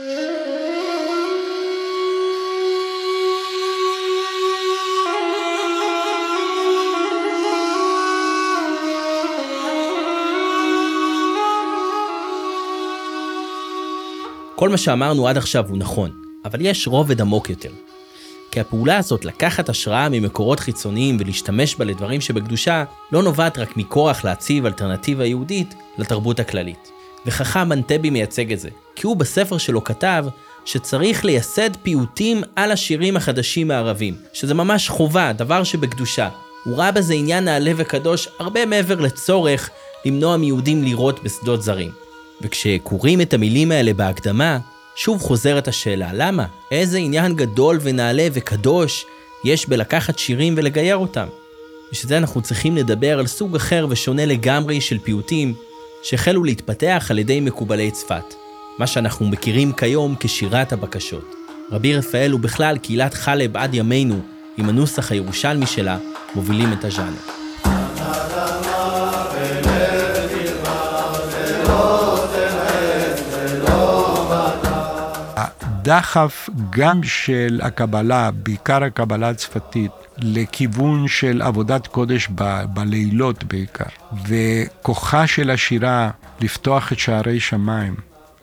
כל 14.55 14.69
מה 14.69 14.77
שאמרנו 14.77 15.27
עד 15.27 15.37
עכשיו 15.37 15.65
הוא 15.69 15.77
נכון, 15.77 16.11
אבל 16.45 16.61
יש 16.61 16.87
רובד 16.87 17.21
עמוק 17.21 17.49
יותר. 17.49 17.71
כי 18.51 18.59
הפעולה 18.59 18.97
הזאת 18.97 19.25
לקחת 19.25 19.69
השראה 19.69 20.09
ממקורות 20.09 20.59
חיצוניים 20.59 21.17
ולהשתמש 21.19 21.75
בה 21.75 21.85
לדברים 21.85 22.21
שבקדושה, 22.21 22.83
לא 23.11 23.23
נובעת 23.23 23.57
רק 23.57 23.77
מכורח 23.77 24.25
להציב 24.25 24.65
אלטרנטיבה 24.65 25.25
יהודית 25.25 25.73
לתרבות 25.97 26.39
הכללית. 26.39 26.91
וחכם 27.25 27.71
אנטבי 27.71 28.09
מייצג 28.09 28.53
את 28.53 28.59
זה, 28.59 28.69
כי 28.95 29.07
הוא 29.07 29.17
בספר 29.17 29.57
שלו 29.57 29.83
כתב 29.83 30.25
שצריך 30.65 31.25
לייסד 31.25 31.69
פיוטים 31.83 32.41
על 32.55 32.71
השירים 32.71 33.17
החדשים 33.17 33.71
הערבים, 33.71 34.15
שזה 34.33 34.53
ממש 34.53 34.89
חובה, 34.89 35.33
דבר 35.33 35.63
שבקדושה. 35.63 36.29
הוא 36.63 36.77
ראה 36.77 36.91
בזה 36.91 37.13
עניין 37.13 37.43
נעלה 37.43 37.71
וקדוש 37.77 38.27
הרבה 38.39 38.65
מעבר 38.65 38.95
לצורך 38.95 39.69
למנוע 40.05 40.37
מיהודים 40.37 40.83
לירות 40.83 41.23
בשדות 41.23 41.63
זרים. 41.63 42.04
וכשקוראים 42.41 43.21
את 43.21 43.33
המילים 43.33 43.71
האלה 43.71 43.93
בהקדמה, 43.93 44.57
שוב 44.95 45.21
חוזרת 45.21 45.67
השאלה, 45.67 46.09
למה? 46.13 46.45
איזה 46.71 46.97
עניין 46.97 47.35
גדול 47.35 47.79
ונעלה 47.81 48.27
וקדוש 48.33 49.05
יש 49.43 49.69
בלקחת 49.69 50.19
שירים 50.19 50.53
ולגייר 50.57 50.97
אותם? 50.97 51.27
בשביל 51.91 52.09
זה 52.09 52.17
אנחנו 52.17 52.41
צריכים 52.41 52.77
לדבר 52.77 53.19
על 53.19 53.27
סוג 53.27 53.55
אחר 53.55 53.87
ושונה 53.89 54.25
לגמרי 54.25 54.81
של 54.81 54.99
פיוטים 54.99 55.53
שהחלו 56.03 56.43
להתפתח 56.43 57.07
על 57.09 57.19
ידי 57.19 57.39
מקובלי 57.39 57.91
צפת, 57.91 58.33
מה 58.79 58.87
שאנחנו 58.87 59.27
מכירים 59.27 59.71
כיום 59.73 60.15
כשירת 60.19 60.73
הבקשות. 60.73 61.35
רבי 61.71 61.97
רפאל 61.97 62.33
ובכלל 62.33 62.77
קהילת 62.77 63.13
חלב 63.13 63.57
עד 63.57 63.73
ימינו, 63.73 64.19
עם 64.57 64.69
הנוסח 64.69 65.11
הירושלמי 65.11 65.67
שלה, 65.67 65.97
מובילים 66.35 66.73
את 66.73 66.85
הז'אנר. 66.85 67.34
הדחף 75.85 76.49
גם 76.69 77.03
של 77.03 77.59
הקבלה, 77.63 78.31
בעיקר 78.31 78.83
הקבלה 78.83 79.29
הצפתית, 79.29 79.91
לכיוון 80.17 81.07
של 81.07 81.41
עבודת 81.41 81.87
קודש 81.87 82.29
ב, 82.35 82.63
בלילות 82.73 83.43
בעיקר, 83.43 83.85
וכוחה 84.27 85.27
של 85.27 85.49
השירה 85.49 86.09
לפתוח 86.41 86.91
את 86.91 86.99
שערי 86.99 87.39
שמיים, 87.39 87.95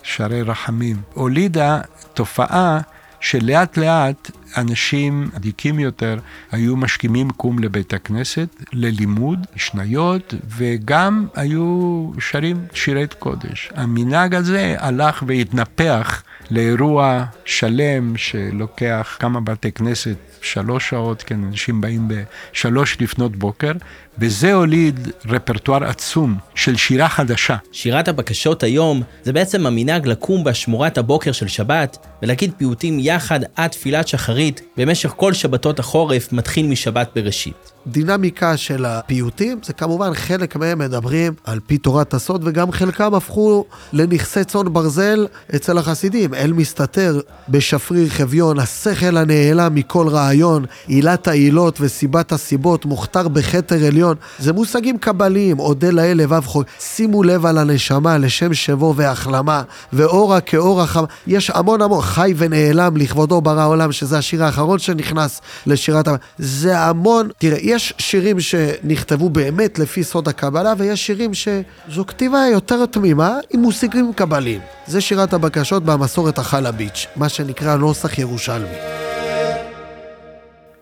שערי 0.02 0.42
רחמים, 0.42 0.96
הולידה 1.14 1.80
תופעה 2.14 2.80
שלאט 3.20 3.76
לאט 3.76 4.30
אנשים 4.56 5.30
עדיקים 5.35 5.78
יותר 5.78 6.18
היו 6.52 6.76
משכימים 6.76 7.30
קום 7.30 7.59
לבית 7.59 7.92
הכנסת, 7.92 8.49
ללימוד, 8.73 9.47
שניות, 9.56 10.35
וגם 10.56 11.26
היו 11.35 12.11
שרים 12.18 12.56
שירי 12.75 13.06
קודש. 13.18 13.71
המנהג 13.75 14.35
הזה 14.35 14.75
הלך 14.78 15.25
והתנפח 15.26 16.23
לאירוע 16.50 17.25
שלם 17.44 18.16
שלוקח 18.16 19.16
כמה 19.21 19.40
בתי 19.40 19.73
כנסת, 19.73 20.16
שלוש 20.42 20.88
שעות, 20.88 21.23
כן, 21.23 21.44
אנשים 21.44 21.80
באים 21.80 22.09
בשלוש 22.09 22.97
לפנות 23.00 23.37
בוקר, 23.37 23.73
וזה 24.18 24.52
הוליד 24.52 25.09
רפרטואר 25.26 25.85
עצום 25.85 26.37
של 26.54 26.76
שירה 26.76 27.09
חדשה. 27.09 27.56
שירת 27.73 28.09
הבקשות 28.09 28.62
היום 28.62 29.02
זה 29.23 29.32
בעצם 29.32 29.66
המנהג 29.66 30.06
לקום 30.06 30.44
בשמורת 30.44 30.99
הבוקר 30.99 31.32
של 31.32 31.49
שבת 31.49 32.06
ולהגיד 32.23 32.52
פיוטים 32.56 32.99
יחד 33.00 33.40
עד 33.56 33.71
תפילת 33.71 34.09
שחרית 34.09 34.41
במשך 34.76 35.12
כל 35.16 35.32
שבתות 35.32 35.78
החורף 35.78 36.32
מתחיל 36.32 36.66
משבת 36.66 37.08
בראשית. 37.14 37.71
דינמיקה 37.86 38.56
של 38.56 38.84
הפיוטים, 38.84 39.58
זה 39.64 39.72
כמובן 39.72 40.14
חלק 40.14 40.56
מהם 40.56 40.78
מדברים 40.78 41.32
על 41.44 41.60
פי 41.66 41.78
תורת 41.78 42.14
הסוד, 42.14 42.40
וגם 42.44 42.72
חלקם 42.72 43.14
הפכו 43.14 43.64
לנכסי 43.92 44.44
צאן 44.44 44.72
ברזל 44.72 45.26
אצל 45.54 45.78
החסידים. 45.78 46.34
אל 46.34 46.52
מסתתר 46.52 47.20
בשפריר 47.48 48.08
חביון, 48.08 48.58
השכל 48.58 49.16
הנעלם 49.16 49.74
מכל 49.74 50.08
רעיון, 50.08 50.64
עילת 50.86 51.28
העילות 51.28 51.78
וסיבת 51.80 52.32
הסיבות, 52.32 52.84
מוכתר 52.84 53.28
בכתר 53.28 53.86
עליון. 53.86 54.16
זה 54.38 54.52
מושגים 54.52 54.98
קבליים, 54.98 55.58
אודה 55.58 55.90
לאל 55.90 56.16
לבב 56.16 56.44
חול. 56.44 56.64
שימו 56.80 57.22
לב 57.22 57.46
על 57.46 57.58
הנשמה 57.58 58.18
לשם 58.18 58.54
שבו 58.54 58.94
והחלמה, 58.96 59.62
ואורה 59.92 60.40
כאור 60.40 60.82
החמה. 60.82 61.06
יש 61.26 61.50
המון 61.50 61.82
המון, 61.82 62.02
חי 62.02 62.34
ונעלם 62.36 62.96
לכבודו 62.96 63.40
ברא 63.40 63.66
עולם, 63.66 63.92
שזה 63.92 64.18
השיר 64.18 64.44
האחרון 64.44 64.78
שנכנס 64.78 65.40
לשירת 65.66 66.08
ה... 66.08 66.14
זה 66.38 66.78
המון, 66.80 67.28
תראה, 67.38 67.71
יש 67.72 67.92
שירים 67.98 68.40
שנכתבו 68.40 69.30
באמת 69.30 69.78
לפי 69.78 70.04
סוד 70.04 70.28
הקבלה, 70.28 70.74
ויש 70.78 71.06
שירים 71.06 71.34
שזו 71.34 72.06
כתיבה 72.06 72.38
יותר 72.52 72.86
תמימה 72.86 73.38
עם 73.50 73.60
מושגים 73.60 74.12
קבליים. 74.12 74.60
זה 74.86 75.00
שירת 75.00 75.32
הבקשות 75.32 75.84
במסורת 75.84 76.38
החלביץ', 76.38 77.06
מה 77.16 77.28
שנקרא 77.28 77.76
נוסח 77.76 78.18
ירושלמי. 78.18 78.76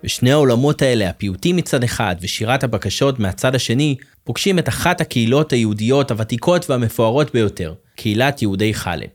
ושני 0.04 0.32
העולמות 0.32 0.82
האלה, 0.82 1.08
הפיוטים 1.08 1.56
מצד 1.56 1.84
אחד 1.84 2.16
ושירת 2.20 2.64
הבקשות 2.64 3.18
מהצד 3.18 3.54
השני, 3.54 3.96
פוגשים 4.24 4.58
את 4.58 4.68
אחת 4.68 5.00
הקהילות 5.00 5.52
היהודיות 5.52 6.10
הוותיקות 6.10 6.70
והמפוארות 6.70 7.32
ביותר, 7.34 7.74
קהילת 7.96 8.42
יהודי 8.42 8.74
חלב. 8.74 9.08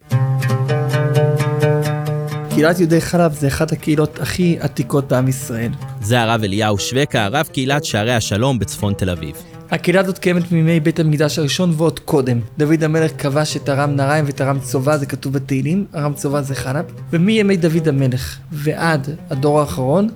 קהילת 2.55 2.79
יהודי 2.79 3.01
חלב 3.01 3.33
זה 3.33 3.47
אחת 3.47 3.71
הקהילות 3.71 4.19
הכי 4.19 4.57
עתיקות 4.59 5.07
בעם 5.07 5.27
ישראל. 5.27 5.71
זה 6.01 6.21
הרב 6.21 6.43
אליהו 6.43 6.77
שווקה, 6.77 7.25
הרב 7.25 7.49
קהילת 7.51 7.85
שערי 7.85 8.13
השלום 8.13 8.59
בצפון 8.59 8.93
תל 8.93 9.09
אביב. 9.09 9.35
הקהילה 9.71 10.01
הזאת 10.01 10.17
קיימת 10.17 10.51
מימי 10.51 10.79
בית 10.79 10.99
המקדש 10.99 11.39
הראשון 11.39 11.73
ועוד 11.77 11.99
קודם. 11.99 12.39
דוד 12.57 12.83
המלך 12.83 13.11
כבש 13.17 13.57
את 13.57 13.69
ארם 13.69 13.95
נהריים 13.95 14.25
ואת 14.25 14.41
ארם 14.41 14.59
צובה, 14.59 14.97
זה 14.97 15.05
כתוב 15.05 15.33
בתהילים, 15.33 15.85
ארם 15.95 16.13
צובה 16.13 16.41
זה 16.41 16.55
חלב. 16.55 16.85
ומימי 17.09 17.57
דוד 17.57 17.87
המלך 17.87 18.37
ועד 18.51 19.09
הדור 19.29 19.59
האחרון, 19.59 20.09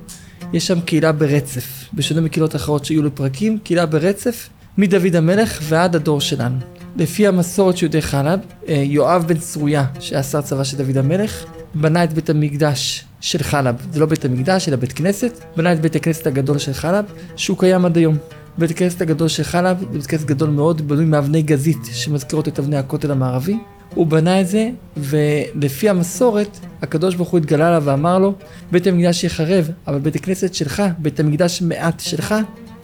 יש 0.53 0.67
שם 0.67 0.81
קהילה 0.81 1.11
ברצף. 1.11 1.89
בשונה 1.93 2.21
מקהילות 2.21 2.55
אחרות 2.55 2.85
שהיו 2.85 3.03
לפרקים, 3.03 3.57
קהילה 3.63 3.85
ברצף 3.85 4.49
מדוד 4.77 5.15
המלך 5.15 5.59
ועד 5.63 5.95
הדור 5.95 6.21
שלנו. 6.21 6.57
לפי 6.95 7.27
המסורת 7.27 7.77
של 7.77 7.85
יהודי 7.85 8.01
חלב, 8.01 8.39
אה, 8.67 8.73
יואב 8.75 9.27
בן 9.27 9.37
צרויה, 9.37 9.85
שהיה 9.99 10.23
שר 10.23 10.41
צבא 10.41 10.63
של 10.63 10.77
דוד 10.77 10.97
המלך, 10.97 11.45
בנה 11.75 12.03
את 12.03 12.13
בית 12.13 12.29
המקדש 12.29 13.05
של 13.21 13.43
חלב. 13.43 13.75
זה 13.91 13.99
לא 13.99 14.05
בית 14.05 14.25
המקדש, 14.25 14.67
אלא 14.69 14.75
בית 14.75 14.93
כנסת. 14.93 15.39
בנה 15.57 15.73
את 15.73 15.81
בית 15.81 15.95
הכנסת 15.95 16.27
הגדול 16.27 16.57
של 16.57 16.73
חלב, 16.73 17.05
שהוא 17.35 17.57
קיים 17.57 17.85
עד 17.85 17.97
היום. 17.97 18.17
בית 18.57 18.71
הכנסת 18.71 19.01
הגדול 19.01 19.27
של 19.27 19.43
חלב, 19.43 19.79
זה 19.79 19.85
בית 19.85 20.05
כנסת 20.07 20.25
גדול 20.25 20.49
מאוד, 20.49 20.87
בנוי 20.87 21.05
מאבני 21.05 21.41
גזית 21.41 21.77
שמזכירות 21.91 22.47
את 22.47 22.59
אבני 22.59 22.77
הכותל 22.77 23.11
המערבי. 23.11 23.57
הוא 23.95 24.07
בנה 24.07 24.41
את 24.41 24.47
זה, 24.47 24.69
ולפי 24.97 25.89
המסורת, 25.89 26.59
הקדוש 26.81 27.15
ברוך 27.15 27.29
הוא 27.29 27.37
התגלה 27.37 27.67
עליו 27.67 27.81
ואמר 27.85 28.19
לו, 28.19 28.33
בית 28.71 28.87
המקדש 28.87 29.23
יחרב, 29.23 29.69
אבל 29.87 29.99
בית 29.99 30.15
הכנסת 30.15 30.53
שלך, 30.53 30.83
בית 30.97 31.19
המקדש 31.19 31.61
מעט 31.61 31.99
שלך, 31.99 32.35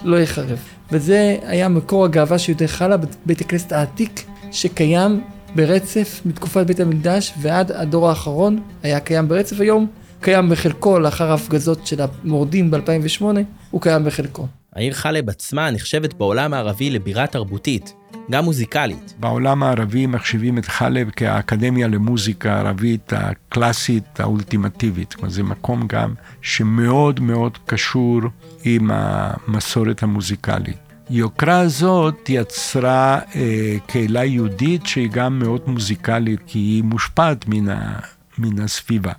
לא 0.04 0.20
יחרב. 0.20 0.60
וזה 0.92 1.38
היה 1.46 1.70
מקור 1.70 2.06
הגאווה 2.06 2.38
של 2.38 2.52
יהודי 2.52 2.68
חלב, 2.68 3.00
בית 3.26 3.42
הכנסת 3.42 3.72
העתיק, 3.72 4.26
שקיים 4.52 5.22
ברצף 5.56 6.22
מתקופת 6.26 6.68
בית 6.68 6.80
המקדש 6.80 7.34
ועד 7.42 7.72
הדור 7.72 8.10
האחרון, 8.10 8.62
היה 8.84 9.00
קיים 9.00 9.28
ברצף 9.28 9.60
היום, 9.60 9.88
קיים 10.22 10.50
בחלקו 10.50 11.00
לאחר 11.00 11.32
ההפגזות 11.32 11.88
של 11.88 12.02
המורדים 12.02 12.72
ב-2008, 12.72 13.24
הוא 13.72 13.82
קיים 13.82 14.06
בחלקו. 14.06 14.48
העיר 14.74 14.94
חלב 14.94 15.30
עצמה 15.30 15.72
נחשבת 15.72 16.14
בעולם 16.14 16.54
הערבי 16.54 16.90
לבירה 16.90 17.28
תרבותית, 17.28 17.94
גם 18.32 18.44
מוזיקלית. 18.44 19.14
בעולם 19.20 19.64
הערבי 19.64 20.06
מחשיבים 20.06 20.58
את 20.58 20.66
חלב 20.66 21.10
כאקדמיה 21.10 21.88
למוזיקה 21.88 22.54
הערבית 22.54 23.14
הקלאסית 23.14 24.20
האולטימטיבית. 24.20 25.14
כלומר, 25.14 25.30
זה 25.30 25.44
מקום 25.44 25.88
גם 25.88 26.14
שמאוד 26.42 27.20
מאוד 27.20 27.58
קשור 27.66 28.22
עם 28.64 28.92
המסורת 28.94 30.04
המוזיקלית. 30.04 30.85
יוקרה 31.10 31.60
הזאת 31.60 32.30
יצרה 32.30 33.20
אה, 33.36 33.76
קהילה 33.88 34.26
יהודית 34.26 34.86
שהיא 34.86 35.10
גם 35.12 35.40
מאוד 35.40 35.62
מוזיקלית, 35.68 36.40
כי 36.48 36.60
היא 36.60 36.84
מושפעת 36.84 37.46
מן, 37.48 37.70
ה, 37.70 38.00
מן 38.38 38.62
הסביבה. 38.62 39.12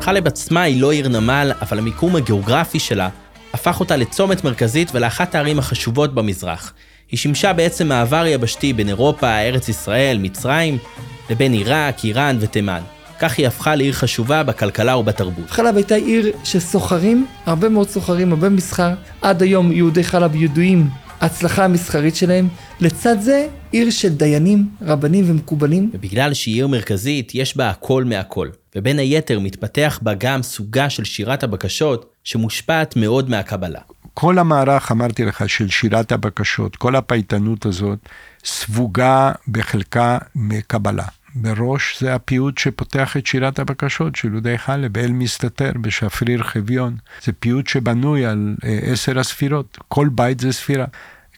חלב 0.00 0.26
עצמה 0.26 0.62
היא 0.62 0.80
לא 0.80 0.92
עיר 0.92 1.08
נמל, 1.08 1.52
אבל 1.62 1.78
המיקום 1.78 2.16
הגיאוגרפי 2.16 2.78
שלה 2.78 3.08
הפך 3.52 3.80
אותה 3.80 3.96
לצומת 3.96 4.44
מרכזית 4.44 4.90
ולאחת 4.94 5.34
הערים 5.34 5.58
החשובות 5.58 6.14
במזרח. 6.14 6.72
היא 7.10 7.18
שימשה 7.18 7.52
בעצם 7.52 7.88
מעבר 7.88 8.26
יבשתי 8.26 8.72
בין 8.72 8.88
אירופה, 8.88 9.38
ארץ 9.38 9.68
ישראל, 9.68 10.18
מצרים, 10.18 10.78
לבין 11.30 11.52
עיראק, 11.52 12.04
איראן 12.04 12.36
ותימן. 12.40 12.80
כך 13.20 13.38
היא 13.38 13.46
הפכה 13.46 13.74
לעיר 13.74 13.92
חשובה 13.92 14.42
בכלכלה 14.42 14.96
ובתרבות. 14.96 15.50
חלב 15.50 15.76
הייתה 15.76 15.94
עיר 15.94 16.32
של 16.44 16.60
סוחרים, 16.60 17.26
הרבה 17.46 17.68
מאוד 17.68 17.88
סוחרים, 17.88 18.32
הרבה 18.32 18.48
מסחר. 18.48 18.94
עד 19.22 19.42
היום 19.42 19.72
יהודי 19.72 20.04
חלב 20.04 20.36
ידועים 20.36 20.88
ההצלחה 21.20 21.64
המסחרית 21.64 22.16
שלהם. 22.16 22.48
לצד 22.80 23.20
זה, 23.20 23.46
עיר 23.72 23.90
של 23.90 24.08
דיינים, 24.08 24.68
רבנים 24.82 25.30
ומקובלים. 25.30 25.90
ובגלל 25.94 26.34
שהיא 26.34 26.54
עיר 26.54 26.66
מרכזית, 26.66 27.34
יש 27.34 27.56
בה 27.56 27.70
הכל 27.70 28.04
מהכל. 28.04 28.48
ובין 28.76 28.98
היתר 28.98 29.40
מתפתח 29.40 29.98
בה 30.02 30.14
גם 30.14 30.42
סוגה 30.42 30.90
של 30.90 31.04
שירת 31.04 31.42
הבקשות, 31.42 32.12
שמושפעת 32.24 32.96
מאוד 32.96 33.30
מהקבלה. 33.30 33.80
כל 34.14 34.38
המערך, 34.38 34.92
אמרתי 34.92 35.24
לך, 35.24 35.48
של 35.48 35.68
שירת 35.68 36.12
הבקשות, 36.12 36.76
כל 36.76 36.96
הפייטנות 36.96 37.66
הזאת, 37.66 37.98
סווגה 38.44 39.32
בחלקה 39.48 40.18
מקבלה. 40.34 41.04
בראש 41.40 42.00
זה 42.00 42.14
הפיוט 42.14 42.58
שפותח 42.58 43.16
את 43.16 43.26
שירת 43.26 43.58
הבקשות 43.58 44.16
של 44.16 44.28
יהודי 44.28 44.58
חלב, 44.58 44.98
אל 44.98 45.12
מסתתר 45.12 45.72
בשפריר 45.80 46.42
חביון. 46.42 46.96
זה 47.24 47.32
פיוט 47.32 47.66
שבנוי 47.66 48.26
על 48.26 48.56
אה, 48.64 48.78
עשר 48.82 49.18
הספירות, 49.18 49.78
כל 49.88 50.08
בית 50.12 50.40
זה 50.40 50.52
ספירה. 50.52 50.84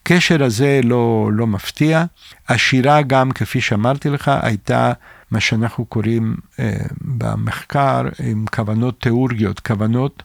הקשר 0.03 0.45
הזה 0.45 0.81
לא, 0.85 1.31
לא 1.33 1.47
מפתיע. 1.47 2.05
השירה 2.49 3.03
גם, 3.03 3.33
כפי 3.33 3.61
שאמרתי 3.61 4.11
לך, 4.11 4.31
הייתה 4.43 4.93
מה 5.31 5.41
שאנחנו 5.41 5.85
קוראים 5.85 6.37
אה, 6.59 6.73
במחקר 7.01 8.03
עם 8.25 8.45
כוונות 8.55 9.01
תיאורגיות, 9.01 9.61
כוונות 9.61 10.23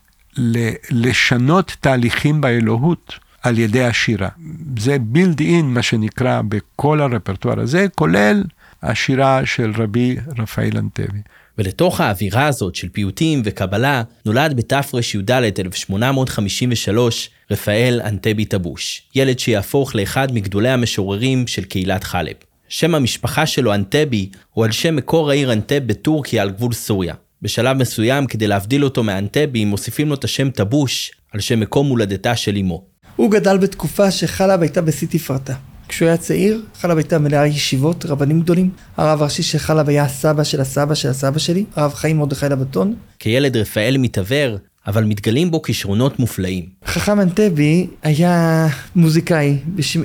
לשנות 0.92 1.78
תהליכים 1.80 2.42
באלוהות 2.42 3.20
על 3.42 3.60
ידי 3.60 3.84
השירה. 3.84 4.30
זה 4.78 4.98
בילד 5.00 5.40
אין, 5.40 5.74
מה 5.74 5.82
שנקרא, 5.82 6.42
בכל 6.42 7.02
הרפרטואר 7.02 7.60
הזה, 7.60 7.86
כולל 7.96 8.44
השירה 8.84 9.46
של 9.46 9.72
רבי 9.78 10.18
רפאל 10.40 10.78
אנטבי. 10.78 11.20
ולתוך 11.58 12.02
האווירה 12.02 12.48
הזאת 12.48 12.76
של 12.76 12.90
פיוטים 12.90 13.42
וקבלה, 13.46 14.04
נולד 14.26 14.58
בתרי"ד 14.58 15.32
1853 15.32 17.30
רפאל 17.52 18.02
אנטבי 18.06 18.46
טבוש, 18.46 19.02
ילד 19.16 19.40
שיהפוך 19.40 19.96
לאחד 19.96 20.32
מגדולי 20.32 20.70
המשוררים 20.70 21.48
של 21.48 21.64
קהילת 21.64 22.04
חלב. 22.04 22.34
שם 22.70 22.96
המשפחה 22.96 23.46
שלו 23.46 23.74
אנטבי 23.74 24.30
הוא 24.52 24.66
על 24.66 24.72
שם 24.72 24.96
מקור 24.96 25.30
העיר 25.30 25.54
אנטב 25.54 25.82
בטורקיה 25.86 26.42
על 26.42 26.50
גבול 26.50 26.74
סוריה. 26.74 27.16
בשלב 27.42 27.78
מסוים, 27.78 28.28
כדי 28.28 28.48
להבדיל 28.48 28.84
אותו 28.84 29.04
מאנטבי, 29.04 29.66
מוסיפים 29.66 30.10
לו 30.10 30.16
את 30.16 30.24
השם 30.24 30.50
טבוש 30.50 31.12
על 31.34 31.40
שם 31.40 31.60
מקום 31.60 31.88
הולדתה 31.88 32.36
של 32.36 32.58
אמו. 32.58 32.84
הוא 33.16 33.32
גדל 33.32 33.58
בתקופה 33.58 34.12
שחלב 34.12 34.62
הייתה 34.62 34.82
בשיא 34.82 35.08
תפארתה. 35.12 35.54
כשהוא 35.88 36.08
היה 36.08 36.18
צעיר, 36.18 36.62
חלב 36.82 36.98
הייתה 36.98 37.20
מלאה 37.20 37.48
ישיבות, 37.48 38.06
רבנים 38.06 38.42
גדולים. 38.42 38.70
הרב 38.98 39.22
הראשי 39.22 39.44
של 39.44 39.58
חלב 39.58 39.90
היה 39.90 40.04
הסבא 40.04 40.44
של 40.44 40.62
הסבא 40.62 40.96
של 40.96 41.10
הסבא 41.10 41.40
שלי, 41.40 41.66
הרב 41.76 41.94
חיים 41.94 42.18
מרדכי 42.18 42.46
לבטון. 42.50 42.96
כילד 43.20 43.58
רפאל 43.58 43.98
מתעוור, 43.98 44.58
אבל 44.88 45.04
מתגלים 45.04 45.52
בו 45.52 45.62
כישרונות 45.62 46.20
מופלאים. 46.20 46.66
חכם 46.86 47.20
אנטבי 47.20 47.88
היה 48.04 48.68
מוזיקאי, 48.96 49.58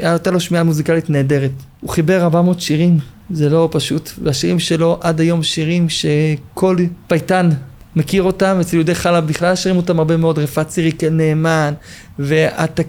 הייתה 0.02 0.30
לו 0.30 0.40
שמיעה 0.40 0.64
מוזיקלית 0.64 1.10
נהדרת. 1.10 1.50
הוא 1.80 1.90
חיבר 1.90 2.22
400 2.22 2.60
שירים, 2.60 2.98
זה 3.30 3.48
לא 3.48 3.68
פשוט, 3.72 4.10
והשירים 4.22 4.58
שלו 4.58 4.98
עד 5.00 5.20
היום 5.20 5.42
שירים 5.42 5.88
שכל 5.88 6.76
פייטן 7.06 7.50
מכיר 7.96 8.22
אותם, 8.22 8.58
אצל 8.60 8.76
יהודי 8.76 8.94
חלב 8.94 9.26
בכלל 9.26 9.56
שרים 9.56 9.76
אותם 9.76 9.98
הרבה 9.98 10.16
מאוד, 10.16 10.38
רפאת 10.38 10.68
ציריקל 10.68 11.10
נאמן, 11.10 11.74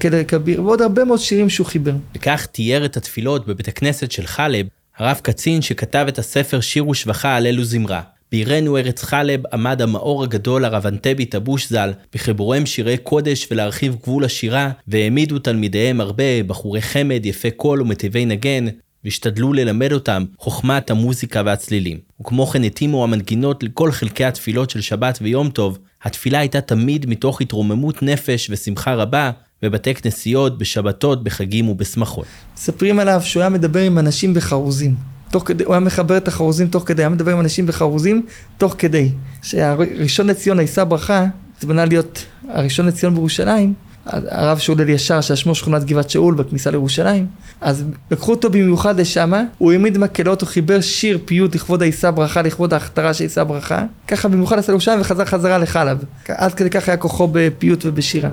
כלא 0.02 0.24
כביר, 0.28 0.64
ועוד 0.64 0.82
הרבה 0.82 1.06
מאוד 1.06 1.20
שירים 1.20 1.50
שהוא 1.50 1.68
חיבר. 1.68 1.94
וכך 2.16 2.46
תיאר 2.52 2.86
את 2.86 2.98
התפילות 2.98 3.48
בבית 3.48 3.68
הכנסת 3.68 4.12
של 4.12 4.28
חלב, 4.28 4.66
הרב 4.98 5.20
קצין 5.24 5.62
שכתב 5.62 6.06
את 6.08 6.20
הספר 6.20 6.60
שיר 6.60 6.88
ושבחה 6.88 7.36
על 7.36 7.48
אלו 7.48 7.64
זמרה. 7.64 8.02
בעירנו 8.32 8.78
ארץ 8.78 9.04
חלב 9.04 9.42
עמד 9.54 9.82
המאור 9.82 10.24
הגדול 10.24 10.66
הרב 10.66 10.88
אנטבי 10.88 11.26
טבוש 11.26 11.70
ז"ל 11.70 11.94
בחיבוריהם 12.14 12.66
שירי 12.66 12.98
קודש 12.98 13.48
ולהרחיב 13.52 13.96
גבול 14.04 14.26
השירה, 14.26 14.72
והעמידו 14.88 15.40
תלמידיהם 15.40 16.02
הרבה 16.02 16.44
בחורי 16.48 16.82
חמד, 16.82 17.26
יפי 17.26 17.52
קול 17.52 17.82
ומטיבי 17.82 18.26
נגן, 18.26 18.66
והשתדלו 19.04 19.54
ללמד 19.54 19.92
אותם 19.92 20.26
חוכמת 20.38 20.92
המוזיקה 20.92 21.42
והצלילים. 21.46 21.98
וכמו 22.22 22.48
כן 22.48 22.64
התאימו 22.64 23.04
המנגינות 23.04 23.64
לכל 23.64 23.92
חלקי 23.92 24.26
התפילות 24.26 24.70
של 24.70 24.82
שבת 24.82 25.20
ויום 25.22 25.50
טוב, 25.50 25.78
התפילה 26.04 26.40
הייתה 26.40 26.62
תמיד 26.62 27.10
מתוך 27.10 27.42
התרוממות 27.42 28.04
נפש 28.04 28.50
ושמחה 28.50 28.94
רבה, 28.94 29.32
בבתי 29.62 29.94
כנסיות, 29.94 30.58
בשבתות, 30.58 31.24
בחגים 31.24 31.70
ובשמחות. 31.70 32.26
מספרים 32.58 33.00
עליו 33.00 33.22
שהוא 33.24 33.42
היה 33.42 33.50
מדבר 33.50 33.80
עם 33.80 34.00
אנשים 34.00 34.34
בחרוזים. 34.34 34.96
תוך 35.32 35.44
כדי, 35.48 35.64
הוא 35.64 35.74
היה 35.74 35.80
מחבר 35.80 36.18
את 36.18 36.28
החרוזים 36.28 36.68
תוך 36.68 36.84
כדי, 36.88 37.02
היה 37.02 37.10
מדבר 37.10 37.32
עם 37.32 37.40
אנשים 37.40 37.66
בחרוזים 37.66 38.26
תוך 38.58 38.76
כדי. 38.78 39.10
שהראשון 39.42 40.28
לציון, 40.28 40.60
עיסא 40.60 40.84
ברכה, 40.84 41.26
התמנה 41.58 41.86
להיות 41.86 42.26
הראשון 42.50 42.86
לציון 42.86 43.14
בירושלים, 43.14 43.74
הרב 44.12 44.58
שאול 44.58 44.82
אלישר, 44.82 45.22
ששמו 45.22 45.56
שכונת 45.56 45.84
גבעת 45.84 46.10
שאול 46.10 46.34
בכניסה 46.34 46.72
לירושלים, 46.72 47.26
אז 47.62 47.84
לקחו 48.12 48.32
אותו 48.32 48.50
במיוחד 48.50 49.00
לשמה, 49.00 49.44
הוא 49.58 49.72
העמיד 49.72 49.98
מקהלות, 49.98 50.42
הוא 50.42 50.48
חיבר 50.50 50.82
שיר 50.82 51.20
פיוט 51.26 51.56
לכבוד 51.56 51.82
עיסא 51.82 52.12
ברכה, 52.12 52.42
לכבוד 52.42 52.74
ההכתרה 52.74 53.14
של 53.14 53.24
עיסא 53.24 53.44
ברכה, 53.44 53.84
ככה 54.08 54.28
במיוחד 54.28 54.60
עשה 54.60 54.72
לירושלים 54.72 55.02
וחזר 55.02 55.26
חזרה 55.26 55.58
לחלב. 55.58 56.04
עד 56.28 56.54
כדי 56.54 56.70
כך 56.70 56.88
היה 56.88 56.98
כוחו 56.98 57.28
בפיוט 57.32 57.86
ובשירה. 57.86 58.30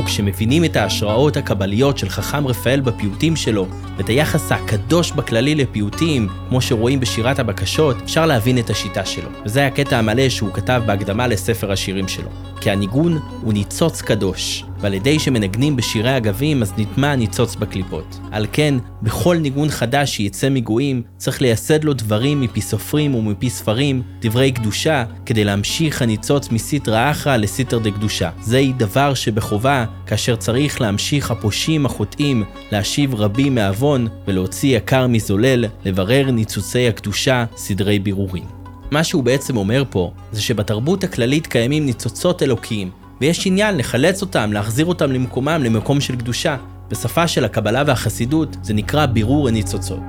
וכשמבינים 0.00 0.64
את 0.64 0.76
ההשראות 0.76 1.36
הקבליות 1.36 1.98
של 1.98 2.08
חכם 2.08 2.46
רפאל 2.46 2.80
בפיוטים 2.80 3.36
שלו, 3.36 3.66
ואת 3.96 4.08
היחס 4.08 4.52
הקדוש 4.52 5.12
בכללי 5.12 5.54
לפיוטים, 5.54 6.28
כמו 6.48 6.60
שרואים 6.60 7.00
בשירת 7.00 7.38
הבקשות, 7.38 7.96
אפשר 8.04 8.26
להבין 8.26 8.58
את 8.58 8.70
השיטה 8.70 9.04
שלו. 9.04 9.28
וזה 9.44 9.66
הקטע 9.66 9.98
המלא 9.98 10.28
שהוא 10.28 10.50
כתב 10.52 10.82
בהקדמה 10.86 11.26
לספר 11.26 11.72
השירים 11.72 12.08
שלו. 12.08 12.28
כי 12.60 12.70
הניגון 12.70 13.20
הוא 13.42 13.52
ניצוץ 13.52 14.02
קדוש, 14.02 14.64
ועל 14.80 14.94
ידי 14.94 15.18
שמנגנים 15.18 15.76
בשירי 15.76 16.16
אגבים 16.16 16.62
אז 16.62 16.72
נטמע 16.78 17.12
הניצוץ 17.12 17.56
בקליפות. 17.56 18.18
על 18.30 18.46
כן, 18.52 18.74
בכל 19.02 19.36
ניגון 19.36 19.68
חדש 19.68 20.16
שיצא 20.16 20.48
מגויים, 20.48 21.02
צריך 21.16 21.42
לייסד 21.42 21.84
לו 21.84 21.92
דברים 21.92 22.40
מפי 22.40 22.60
סופרים 22.60 23.14
ומפי 23.14 23.50
ספרים, 23.50 24.02
דברי 24.20 24.52
קדושה, 24.52 25.04
כדי 25.26 25.44
להמשיך 25.44 26.02
הניצוץ 26.02 26.50
מסיטרא 26.50 27.10
אחרא 27.10 27.36
לסיטר 27.36 27.78
דקדושה. 27.78 28.30
זהו 28.40 28.72
דבר 28.76 29.14
שבחובה, 29.14 29.84
כאשר 30.06 30.36
צריך 30.36 30.80
להמשיך 30.80 31.30
הפושעים 31.30 31.86
החוטאים, 31.86 32.44
להשיב 32.72 33.14
רבים 33.14 33.54
מעוון, 33.54 34.06
ולהוציא 34.26 34.76
יקר 34.76 35.06
מזולל, 35.06 35.64
לברר 35.84 36.30
ניצוצי 36.30 36.88
הקדושה, 36.88 37.44
סדרי 37.56 37.98
בירורים. 37.98 38.44
מה 38.90 39.04
שהוא 39.04 39.24
בעצם 39.24 39.56
אומר 39.56 39.84
פה, 39.90 40.12
זה 40.32 40.42
שבתרבות 40.42 41.04
הכללית 41.04 41.46
קיימים 41.46 41.86
ניצוצות 41.86 42.42
אלוקיים, 42.42 42.90
ויש 43.20 43.46
עניין 43.46 43.76
לחלץ 43.76 44.22
אותם, 44.22 44.52
להחזיר 44.52 44.86
אותם 44.86 45.12
למקומם, 45.12 45.62
למקום 45.64 46.00
של 46.00 46.16
קדושה. 46.16 46.56
בשפה 46.90 47.28
של 47.28 47.44
הקבלה 47.44 47.82
והחסידות 47.86 48.56
זה 48.62 48.74
נקרא 48.74 49.06
בירור 49.06 49.48
הניצוצות. 49.48 50.00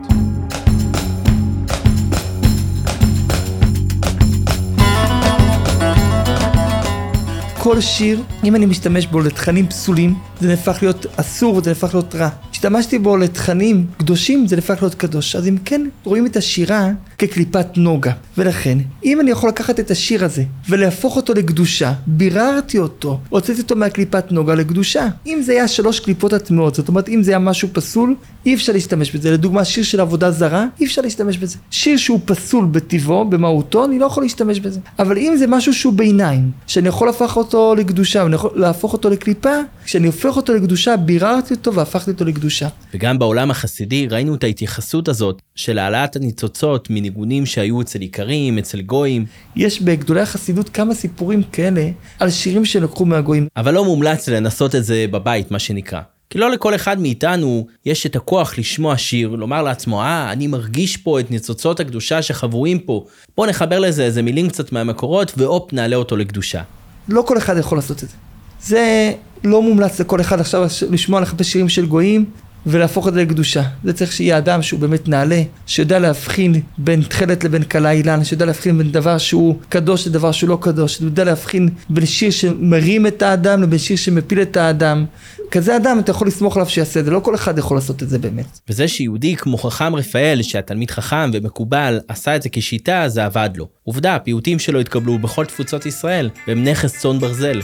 כל 7.58 7.82
שיר, 7.82 8.24
אם 8.43 8.56
אני 8.56 8.65
משתמש 8.65 9.08
בו 9.08 9.19
לתכנים 9.19 9.67
פסולים, 9.67 10.15
זה 10.39 10.47
נהפך 10.47 10.78
להיות 10.82 11.06
אסור 11.15 11.56
וזה 11.56 11.69
נהפך 11.69 11.93
להיות 11.93 12.15
רע. 12.15 12.30
השתמשתי 12.52 13.00
בו 13.00 13.17
לתכנים 13.17 13.88
קדושים, 13.97 14.47
זה 14.47 14.56
נהפך 14.56 14.82
להיות 14.82 14.95
קדוש. 14.95 15.36
אז 15.36 15.47
אם 15.47 15.58
כן, 15.65 15.82
רואים 16.04 16.26
את 16.26 16.36
השירה 16.36 16.89
כקליפת 17.21 17.77
נוגה. 17.77 18.12
ולכן, 18.38 18.77
אם 19.05 19.21
אני 19.21 19.31
יכול 19.31 19.49
לקחת 19.49 19.79
את 19.79 19.91
השיר 19.91 20.25
הזה 20.25 20.43
ולהפוך 20.69 21.15
אותו 21.15 21.34
לקדושה, 21.34 21.93
ביררתי 22.07 22.77
אותו, 22.77 23.19
הוצאתי 23.29 23.62
אותו 23.62 23.75
מהקליפת 23.75 24.31
נוגה 24.31 24.55
לקדושה. 24.55 25.07
אם 25.25 25.41
זה 25.41 25.51
היה 25.51 25.67
שלוש 25.67 25.99
קליפות 25.99 26.34
הטמעות, 26.34 26.75
זאת 26.75 26.88
אומרת, 26.88 27.10
אם 27.10 27.23
זה 27.23 27.31
היה 27.31 27.39
משהו 27.39 27.67
פסול, 27.73 28.15
אי 28.45 28.53
אפשר 28.53 28.73
להשתמש 28.73 29.12
בזה. 29.12 29.31
לדוגמה, 29.31 29.65
שיר 29.65 29.84
של 29.84 29.99
עבודה 29.99 30.31
זרה, 30.31 30.65
אי 30.79 30.86
אפשר 30.86 31.01
להשתמש 31.01 31.38
בזה. 31.38 31.57
שיר 31.71 31.97
שהוא 31.97 32.19
פסול 32.25 32.65
בטבעו, 32.65 33.25
במהותו, 33.25 33.86
אני 33.86 33.99
לא 33.99 34.05
יכול 34.05 34.23
להשתמש 34.23 34.60
בזה. 34.60 34.79
אבל 34.99 35.17
אם 35.17 35.36
זה 35.38 35.47
משהו 35.47 35.73
שהוא 35.73 35.93
ביניים, 35.93 36.51
שאני 36.67 36.88
יכול 36.88 37.07
להפוך 37.07 37.38
אותו 37.38 37.75
לקדושה, 37.75 38.23
ואני 38.23 38.36
יכול 38.36 38.51
להפוך 38.55 38.93
אותו 38.93 39.10
לקליפה, 39.10 39.55
כשאני 39.86 40.07
הופך 40.07 40.38
אותו 40.38 40.53
לקדושה, 40.53 40.97
ביררתי 40.97 41.53
אותו 41.53 41.73
והפכתי 41.73 42.12
אותו 42.12 42.25
לקדושה. 42.25 42.67
וגם 42.93 43.19
בעולם 43.19 43.51
החסידי 43.51 44.07
ראינו 44.07 44.36
את 44.36 44.43
ההתייחסות 44.43 45.07
הזאת 45.07 45.41
של 45.55 45.79
העלאת 45.79 46.15
הניצוצות 46.15 46.89
מניגונים 47.12 47.45
שהיו 47.45 47.82
אצל 47.82 48.02
איכרים, 48.02 48.58
אצל 48.58 48.82
גויים, 48.82 49.26
יש 49.56 49.82
בגדולי 49.82 50.21
החסידות 50.21 50.69
כמה 50.69 50.93
סיפורים 50.93 51.43
כאלה 51.43 51.89
על 52.19 52.30
שירים 52.30 52.65
שלקחו 52.65 53.06
מהגויים. 53.06 53.47
אבל 53.58 53.74
לא 53.74 53.86
מומלץ 53.86 54.30
לנסות 54.30 54.76
את 54.76 54.86
זה 54.86 55.06
בבית, 55.12 55.52
מה 55.52 55.60
שנקרא. 55.60 56.02
כי 56.30 56.38
לא 56.38 56.52
לכל 56.52 56.76
אחד 56.76 57.00
מאיתנו 57.00 57.67
יש 57.86 58.06
את 58.06 58.15
הכוח 58.15 58.58
לשמוע 58.58 58.97
שיר, 58.97 59.30
לומר 59.30 59.63
לעצמו, 59.63 60.02
אה, 60.02 60.32
אני 60.32 60.47
מרגיש 60.47 60.97
פה 60.97 61.19
את 61.19 61.32
ניצוצות 61.32 61.80
הקדושה 61.80 62.21
שחבויים 62.21 62.80
פה. 62.80 63.06
בוא 63.38 63.47
נחבר 63.47 63.80
לזה 63.80 64.04
איזה 64.04 64.21
מילים 64.21 64.50
קצת 64.50 64.71
מהמקורות, 64.71 65.34
והופ, 65.38 65.74
נעלה 65.74 65.95
אותו 65.95 66.17
לקדושה. 66.17 66.62
לא 67.10 67.21
כל 67.28 67.38
אחד 67.38 67.58
יכול 67.58 67.78
לעשות 67.78 68.04
את 68.04 68.10
זה. 68.10 68.15
זה 68.62 69.12
לא 69.43 69.62
מומלץ 69.62 70.00
לכל 70.00 70.21
אחד 70.21 70.39
עכשיו 70.39 70.67
לשמוע 70.89 71.21
לחפש 71.21 71.52
שירים 71.52 71.69
של 71.69 71.86
גויים 71.86 72.26
ולהפוך 72.65 73.08
את 73.08 73.13
זה 73.13 73.21
לקדושה. 73.21 73.63
זה 73.84 73.93
צריך 73.93 74.12
שיהיה 74.12 74.38
אדם 74.38 74.62
שהוא 74.62 74.80
באמת 74.80 75.08
נעלה, 75.08 75.41
שיודע 75.65 76.00
להבחין 76.00 76.62
בין 76.78 77.02
תכלת 77.02 77.43
לבין 77.43 77.63
כלה 77.63 77.91
אילן, 77.91 78.24
שיודע 78.24 78.45
להבחין 78.45 78.78
בין 78.78 78.91
דבר 78.91 79.17
שהוא 79.17 79.56
קדוש 79.69 80.08
לדבר 80.08 80.32
שהוא 80.32 80.50
לא 80.50 80.58
קדוש, 80.62 80.97
שיודע 80.97 81.24
להבחין 81.24 81.69
בין 81.89 82.06
שיר 82.06 82.32
שמרים 82.32 83.08
את 83.08 83.21
האדם 83.21 83.63
לבין 83.63 83.80
שיר 83.80 83.97
שמפיל 83.97 84.41
את 84.41 84.58
האדם. 84.58 85.06
כזה 85.52 85.78
אדם 85.78 86.00
אתה 86.00 86.12
יכול 86.12 86.28
לסמוך 86.28 86.56
עליו 86.56 86.69
שיעשה 86.69 87.00
את 87.00 87.06
זה, 87.06 87.12
לא 87.12 87.19
כל 87.19 87.36
אחד 87.36 87.58
יכול 87.58 87.78
לעשות 87.78 88.04
את 88.04 88.10
זה 88.10 88.19
באמת. 88.19 88.60
וזה 88.69 88.88
שיהודי 88.88 89.36
כמו 89.36 89.58
חכם 89.58 89.95
רפאל, 89.95 90.41
שהתלמיד 90.41 90.91
חכם 90.91 91.32
ומקובל, 91.34 92.00
עשה 92.08 92.36
את 92.36 92.41
זה 92.41 92.50
כשיטה, 92.52 93.04
זה 93.08 93.26
עבד 93.26 93.50
לו. 93.56 93.67
עובדה, 93.84 94.15
הפיוטים 94.15 94.60
שלו 94.60 94.80
התקבלו 94.80 95.19
בכל 95.19 95.45
תפוצות 95.45 95.86
ישראל, 95.86 96.30
והם 96.47 96.63
נכס 96.63 96.97
צאן 96.97 97.19
ברזל. 97.19 97.62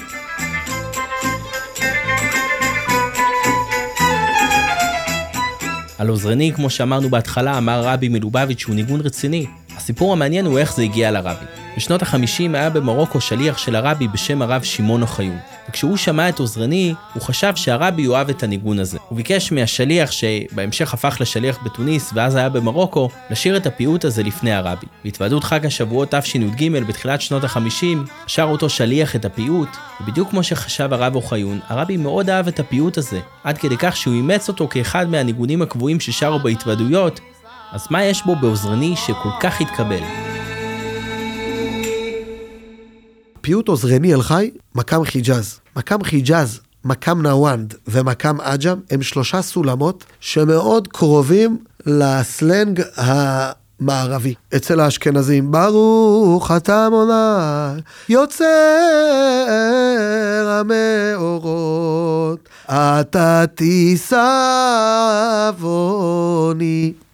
על 5.97 6.07
עוזרני, 6.07 6.51
כמו 6.55 6.69
שאמרנו 6.69 7.09
בהתחלה, 7.09 7.57
אמר 7.57 7.81
רבי 7.83 8.09
מלובביץ' 8.09 8.59
שהוא 8.59 8.75
ניגון 8.75 9.01
רציני. 9.01 9.45
הסיפור 9.77 10.13
המעניין 10.13 10.45
הוא 10.45 10.59
איך 10.59 10.75
זה 10.75 10.81
הגיע 10.81 11.11
לרבי. 11.11 11.56
בשנות 11.77 12.01
החמישים 12.01 12.55
היה 12.55 12.69
במרוקו 12.69 13.21
שליח 13.21 13.57
של 13.57 13.75
הרבי 13.75 14.07
בשם 14.07 14.41
הרב 14.41 14.63
שמעון 14.63 15.01
אוחיון. 15.01 15.37
וכשהוא 15.69 15.97
שמע 15.97 16.29
את 16.29 16.39
עוזרני, 16.39 16.93
הוא 17.13 17.21
חשב 17.21 17.55
שהרבי 17.55 18.01
יאהב 18.01 18.29
את 18.29 18.43
הניגון 18.43 18.79
הזה. 18.79 18.97
הוא 19.09 19.15
ביקש 19.15 19.51
מהשליח, 19.51 20.11
שבהמשך 20.11 20.93
הפך 20.93 21.17
לשליח 21.19 21.57
בתוניס 21.65 22.11
ואז 22.13 22.35
היה 22.35 22.49
במרוקו, 22.49 23.09
לשיר 23.29 23.57
את 23.57 23.65
הפיוט 23.65 24.05
הזה 24.05 24.23
לפני 24.23 24.53
הרבי. 24.53 24.85
בהתוועדות 25.03 25.43
חג 25.43 25.65
השבועות 25.65 26.13
תשי"ג 26.13 26.71
בתחילת 26.87 27.21
שנות 27.21 27.43
החמישים, 27.43 28.05
שר 28.27 28.43
אותו 28.43 28.69
שליח 28.69 29.15
את 29.15 29.25
הפיוט, 29.25 29.69
ובדיוק 30.01 30.29
כמו 30.29 30.43
שחשב 30.43 30.93
הרב 30.93 31.15
אוחיון, 31.15 31.59
הרבי 31.67 31.97
מאוד 31.97 32.29
אהב 32.29 32.47
את 32.47 32.59
הפיוט 32.59 32.97
הזה, 32.97 33.19
עד 33.43 33.57
כדי 33.57 33.77
כך 33.77 33.97
שהוא 33.97 34.13
אימץ 34.13 34.47
אותו 34.47 34.67
כאחד 34.67 35.09
מהניגונים 35.09 35.61
הקבועים 35.61 35.99
ששרו 35.99 36.39
בהתוועדויות, 36.39 37.19
אז 37.71 37.87
מה 37.89 38.03
יש 38.03 38.23
בו 38.25 38.35
בעוזרני 38.35 38.95
שכל 38.95 39.29
כך 39.39 39.61
התקבל? 39.61 40.36
פיוט 43.47 43.67
עוזרני 43.67 44.13
אל 44.13 44.21
חי, 44.21 44.51
מקאם 44.75 45.05
חיג'אז. 45.05 45.59
מקאם 45.75 46.03
חיג'אז, 46.03 46.59
מקאם 46.85 47.21
נוואנד 47.21 47.73
ומקאם 47.87 48.41
עג'ם 48.41 48.79
הם 48.91 49.01
שלושה 49.01 49.41
סולמות 49.41 50.03
שמאוד 50.19 50.87
קרובים 50.87 51.57
לסלנג 51.85 52.81
המערבי. 52.97 54.33
אצל 54.55 54.79
האשכנזים, 54.79 55.51
ברוך 55.51 56.51
אתה 56.51 56.87
מוני, 56.91 57.81
יוצר 58.09 58.45
המאורות, 61.15 62.49
אתה 62.65 63.45
תישבוני. 63.55 64.13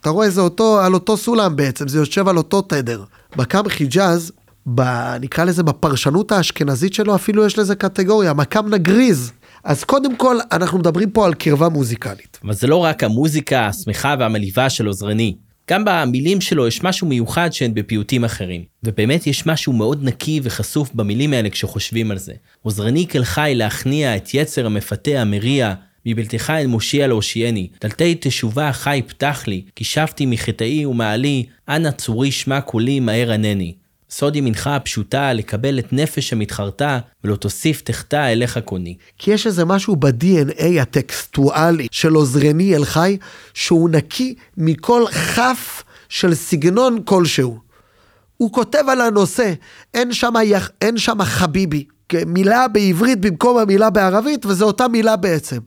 אתה 0.02 0.10
רואה, 0.10 0.30
זה 0.30 0.42
אותו, 0.42 0.80
על 0.80 0.94
אותו 0.94 1.18
סולם 1.18 1.56
בעצם, 1.56 1.88
זה 1.88 1.98
יושב 1.98 2.28
על 2.28 2.38
אותו 2.38 2.62
תדר. 2.62 3.04
מקאם 3.36 3.70
חיג'אז 3.70 4.32
ב, 4.68 4.82
נקרא 5.22 5.44
לזה 5.44 5.64
בפרשנות 5.64 6.32
האשכנזית 6.32 6.94
שלו, 6.94 7.16
אפילו 7.16 7.46
יש 7.46 7.60
לזה 7.60 7.76
קטגוריה, 7.76 8.34
מקם 8.34 8.70
נגריז. 8.70 9.32
אז 9.64 9.84
קודם 9.84 10.16
כל, 10.16 10.38
אנחנו 10.52 10.80
מדברים 10.80 11.12
פה 11.12 11.26
על 11.26 11.34
קרבה 11.34 11.70
מוזיקלית. 11.70 12.40
אבל 12.44 12.54
זה 12.54 12.68
לא 12.68 12.78
רק 12.78 13.04
המוזיקה 13.04 13.68
השמחה 13.68 14.16
והמלהיבה 14.20 14.70
של 14.70 14.86
עוזרני. 14.86 15.36
גם 15.70 15.84
במילים 15.86 16.42
שלו 16.42 16.68
יש 16.68 16.84
משהו 16.84 17.08
מיוחד 17.08 17.54
שאין 17.54 17.74
בפיוטים 17.74 18.24
אחרים. 18.24 18.64
ובאמת 18.84 19.28
יש 19.28 19.46
משהו 19.46 19.74
מאוד 19.74 20.04
נקי 20.04 20.40
וחשוף 20.44 20.94
במילים 20.94 21.34
האלה 21.34 21.50
כשחושבים 21.50 22.12
על 22.12 22.18
זה. 22.18 22.34
עוזרני 22.62 23.08
כלחי 23.08 23.52
להכניע 23.56 24.16
את 24.16 24.34
יצר 24.34 24.66
המפתה 24.66 25.12
המריע, 25.12 25.74
מבלתך 26.06 26.54
אל 26.58 26.68
מושיע 26.68 27.08
להושיעני, 27.08 27.68
דלתי 27.82 28.16
תשובה 28.16 28.74
חי 28.74 29.02
פתח 29.08 29.44
לי, 29.48 29.62
כי 29.76 29.84
שבתי 29.84 30.26
מחטאי 30.26 30.86
ומעלי, 30.86 31.46
אנא 31.70 31.92
צורי 31.92 32.32
שמע 32.32 32.62
קולי 32.62 33.00
מהר 33.00 33.32
ענני. 33.32 33.74
סוד 34.16 34.36
ימינך 34.36 34.68
הפשוטה 34.68 35.34
לקבל 35.34 35.80
את 35.80 35.94
נפש 35.94 36.34
המתחרתה 36.34 37.00
ולא 37.24 37.36
תוסיף 37.36 37.82
תחתה 37.82 38.32
אליך 38.32 38.60
קוני. 38.66 38.98
כי 39.18 39.32
יש 39.32 39.48
איזה 39.48 39.66
משהו 39.66 39.96
ב-DNA 39.96 40.82
הטקסטואלי 40.82 41.88
של 41.92 42.14
עוזרני 42.14 42.76
אל 42.76 42.86
חי, 42.86 43.18
שהוא 43.54 43.90
נקי 43.90 44.36
מכל 44.58 45.06
כף 45.36 45.84
של 46.10 46.34
סגנון 46.36 47.04
כלשהו. 47.06 47.60
הוא 48.38 48.54
כותב 48.54 48.84
על 48.90 49.02
הנושא, 49.02 49.54
אין 49.94 50.14
שם, 50.14 50.34
יח... 50.44 50.70
אין 50.82 50.98
שם 50.98 51.24
חביבי, 51.24 51.86
מילה 52.26 52.68
בעברית 52.68 53.22
במקום 53.22 53.58
המילה 53.58 53.90
בערבית, 53.90 54.46
וזו 54.46 54.66
אותה 54.66 54.88
מילה 54.88 55.16
בעצם. 55.16 55.60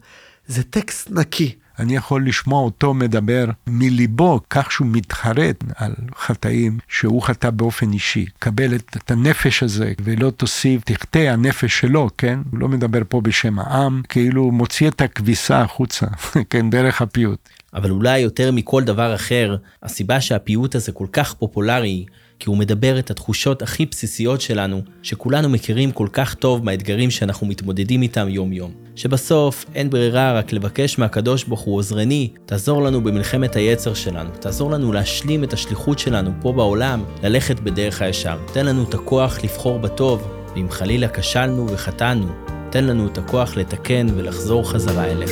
זה 0.47 0.63
טקסט 0.63 1.11
נקי. 1.11 1.55
אני 1.79 1.97
יכול 1.97 2.27
לשמוע 2.27 2.63
אותו 2.63 2.95
מדבר 2.95 3.45
מליבו, 3.67 4.41
כך 4.51 4.73
שהוא 4.73 4.87
מתחרט 4.91 5.65
על 5.77 5.95
חטאים 6.17 6.79
שהוא 6.89 7.23
חטא 7.23 7.51
באופן 7.51 7.93
אישי. 7.93 8.27
קבל 8.39 8.75
את, 8.75 8.97
את 8.97 9.11
הנפש 9.11 9.63
הזה 9.63 9.93
ולא 10.05 10.31
תוסיף, 10.31 10.83
תחטא 10.85 11.19
הנפש 11.19 11.81
שלו, 11.81 12.09
כן? 12.19 12.39
הוא 12.51 12.61
לא 12.61 12.69
מדבר 12.69 13.03
פה 13.09 13.21
בשם 13.21 13.59
העם, 13.59 14.03
כאילו 14.09 14.43
הוא 14.43 14.53
מוציא 14.53 14.89
את 14.89 15.01
הכביסה 15.01 15.61
החוצה, 15.61 16.07
כן, 16.51 16.71
דרך 16.71 17.03
הפיוט. 17.03 17.49
אבל 17.75 17.91
אולי 17.91 18.19
יותר 18.19 18.53
מכל 18.53 18.85
דבר 18.85 19.15
אחר, 19.15 19.57
הסיבה 19.83 20.21
שהפיוט 20.21 20.75
הזה 20.75 20.93
כל 20.93 21.07
כך 21.13 21.35
פופולרי, 21.35 22.05
כי 22.39 22.49
הוא 22.49 22.57
מדבר 22.57 22.99
את 22.99 23.11
התחושות 23.11 23.63
הכי 23.63 23.87
בסיסיות 23.87 24.41
שלנו, 24.41 24.83
שכולנו 25.03 25.49
מכירים 25.49 25.93
כל 25.93 26.09
כך 26.13 26.35
טוב 26.35 26.65
מהאתגרים 26.65 27.11
שאנחנו 27.11 27.47
מתמודדים 27.47 28.03
איתם 28.03 28.29
יום-יום. 28.29 28.86
שבסוף 28.97 29.65
אין 29.75 29.91
ברירה 29.91 30.33
רק 30.33 30.53
לבקש 30.53 30.99
מהקדוש 30.99 31.45
ברוך 31.45 31.61
הוא 31.61 31.77
עוזרני, 31.77 32.29
תעזור 32.47 32.83
לנו 32.83 33.05
במלחמת 33.05 33.57
היצר 33.57 33.95
שלנו, 33.95 34.31
תעזור 34.41 34.71
לנו 34.71 34.93
להשלים 34.93 35.45
את 35.45 35.53
השליחות 35.53 35.99
שלנו 35.99 36.31
פה 36.41 36.53
בעולם, 36.53 37.05
ללכת 37.23 37.61
בדרך 37.61 38.03
הישר. 38.03 38.37
תן 38.53 38.67
לנו 38.67 38.83
את 38.83 38.95
הכוח 38.95 39.39
לבחור 39.45 39.79
בטוב, 39.79 40.29
ואם 40.55 40.71
חלילה 40.71 41.09
כשלנו 41.09 41.67
וחטאנו, 41.71 42.27
תן 42.71 42.85
לנו 42.85 43.07
את 43.07 43.19
הכוח 43.19 43.57
לתקן 43.57 44.07
ולחזור 44.15 44.71
חזרה 44.71 45.05
אליך. 45.05 45.31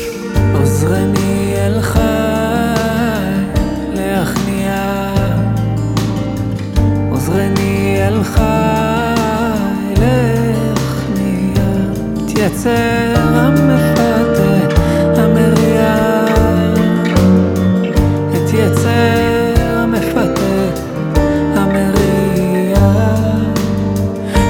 עוזרני 0.55 1.55
אל 1.57 1.83
חי 1.83 2.01
להכניע 3.95 5.15
עוזרני 7.11 7.97
אל 7.99 8.25
חי 8.25 8.41
להכניע 10.01 10.34
תייצר 12.49 13.15
המפתה 13.17 14.03
המריע 15.17 15.95
את 18.33 18.51
יצר 18.53 19.55
המפתה 19.59 20.43
המריע 21.55 22.79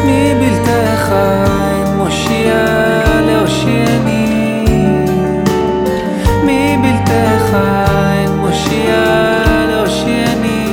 מבלתך 0.07 1.13
אין 1.13 1.97
מושיע 1.97 2.67
להושיעני 3.27 4.65
מבלתך 6.43 7.57
אין 8.13 8.31
מושיע 8.31 9.05
להושיעני 9.69 10.67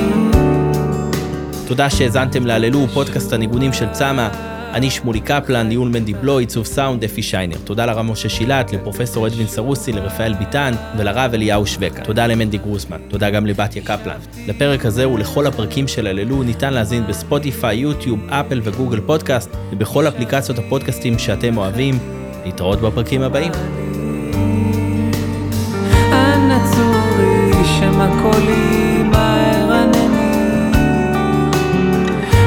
תודה 1.68 1.90
שהאזנתם 1.90 2.46
להללו 2.46 2.88
פודקאסט 2.88 3.34
הניגונים 3.34 3.74
של 3.74 3.88
צמא. 3.92 4.28
אני 4.74 4.90
שמולי 4.90 5.20
קפלן, 5.20 5.68
ניהול 5.68 5.90
מנדי 5.90 6.14
בלו, 6.14 6.38
עיצוב 6.38 6.66
סאונד, 6.66 7.04
אפי 7.04 7.22
שיינר. 7.22 7.58
תודה 7.64 7.86
לרב 7.86 8.02
משה 8.02 8.30
שילת, 8.30 8.74
לפרופסור 8.74 9.28
אדווין 9.28 9.48
סרוסי, 9.48 9.92
לרפאל 9.92 10.34
ביטן 10.34 10.74
ולרב 10.98 11.34
אליהו 11.34 11.66
שווקה. 11.66 12.04
תודה 12.04 12.28
למנדי 12.28 12.58
גרוסמן. 12.58 12.98
תודה 13.08 13.30
גם 13.30 13.46
לבתיה 13.46 13.82
קפלן. 13.82 14.18
לפרק 14.48 14.86
הזה 14.86 15.10
ולכל 15.10 15.48
הפרקים 15.48 15.88
של 15.88 16.08
הללו 16.08 16.44
ניתן 16.44 16.74
להזין 16.74 17.08
בספוטיפיי, 17.08 17.78
יוטיוב, 17.78 18.20
אפל 18.30 18.62
וגוגל 18.64 19.00
פודקאסט, 19.00 19.50
ובכל 19.72 20.08
אפליקציות 20.08 20.60
הפודקאסטים 20.60 21.20
שאתם 21.20 21.58
אוהבים. 21.58 22.00
להתראות 22.46 22.82
בפרקים 22.82 23.22
הבאים. 23.22 23.52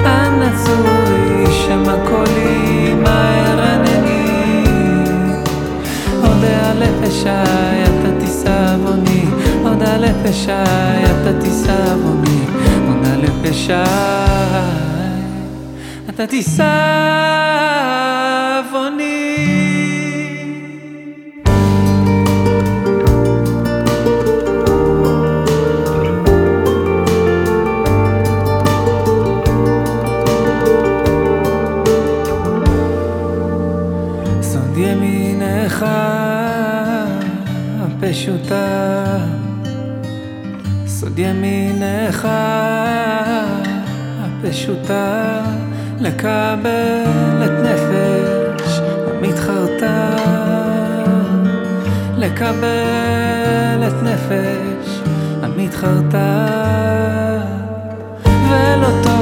אנא 0.06 0.56
צורי 0.64 0.93
צורי 1.74 1.84
שמא 1.84 1.96
קולי 2.04 2.94
מהר 2.94 3.60
ענני 3.60 4.64
אודה 6.22 6.74
לפשעי 6.74 7.82
אתה 7.84 8.20
תישא 8.20 8.74
עווני 8.74 9.24
אודה 9.64 9.96
לפשעי 9.96 11.04
אתה 11.04 11.32
לפשעי 13.16 13.84
אתה 16.08 16.26
תישא 16.26 16.74
הפשוטה 38.14 39.16
סוד 40.86 41.18
ימינך 41.18 42.28
הפשוטה. 44.20 45.40
לקבל 46.00 47.44
את 47.44 47.50
נפש 47.50 48.80
המתחרתה 49.06 50.16
לקבל 52.18 53.88
את 53.88 54.02
נפש 54.02 55.00
המתחרתה 55.42 56.46
ולא 58.48 59.02
תוסיף 59.02 59.13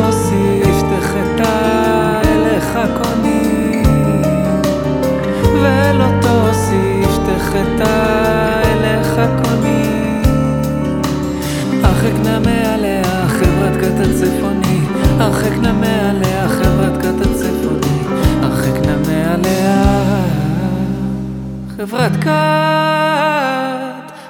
חברת 21.83 22.13
כת 22.13 22.31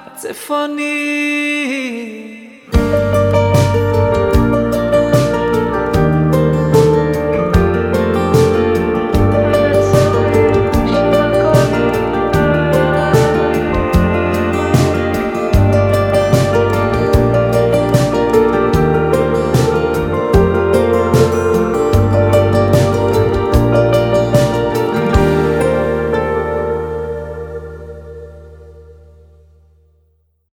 הצפוני 0.06 1.12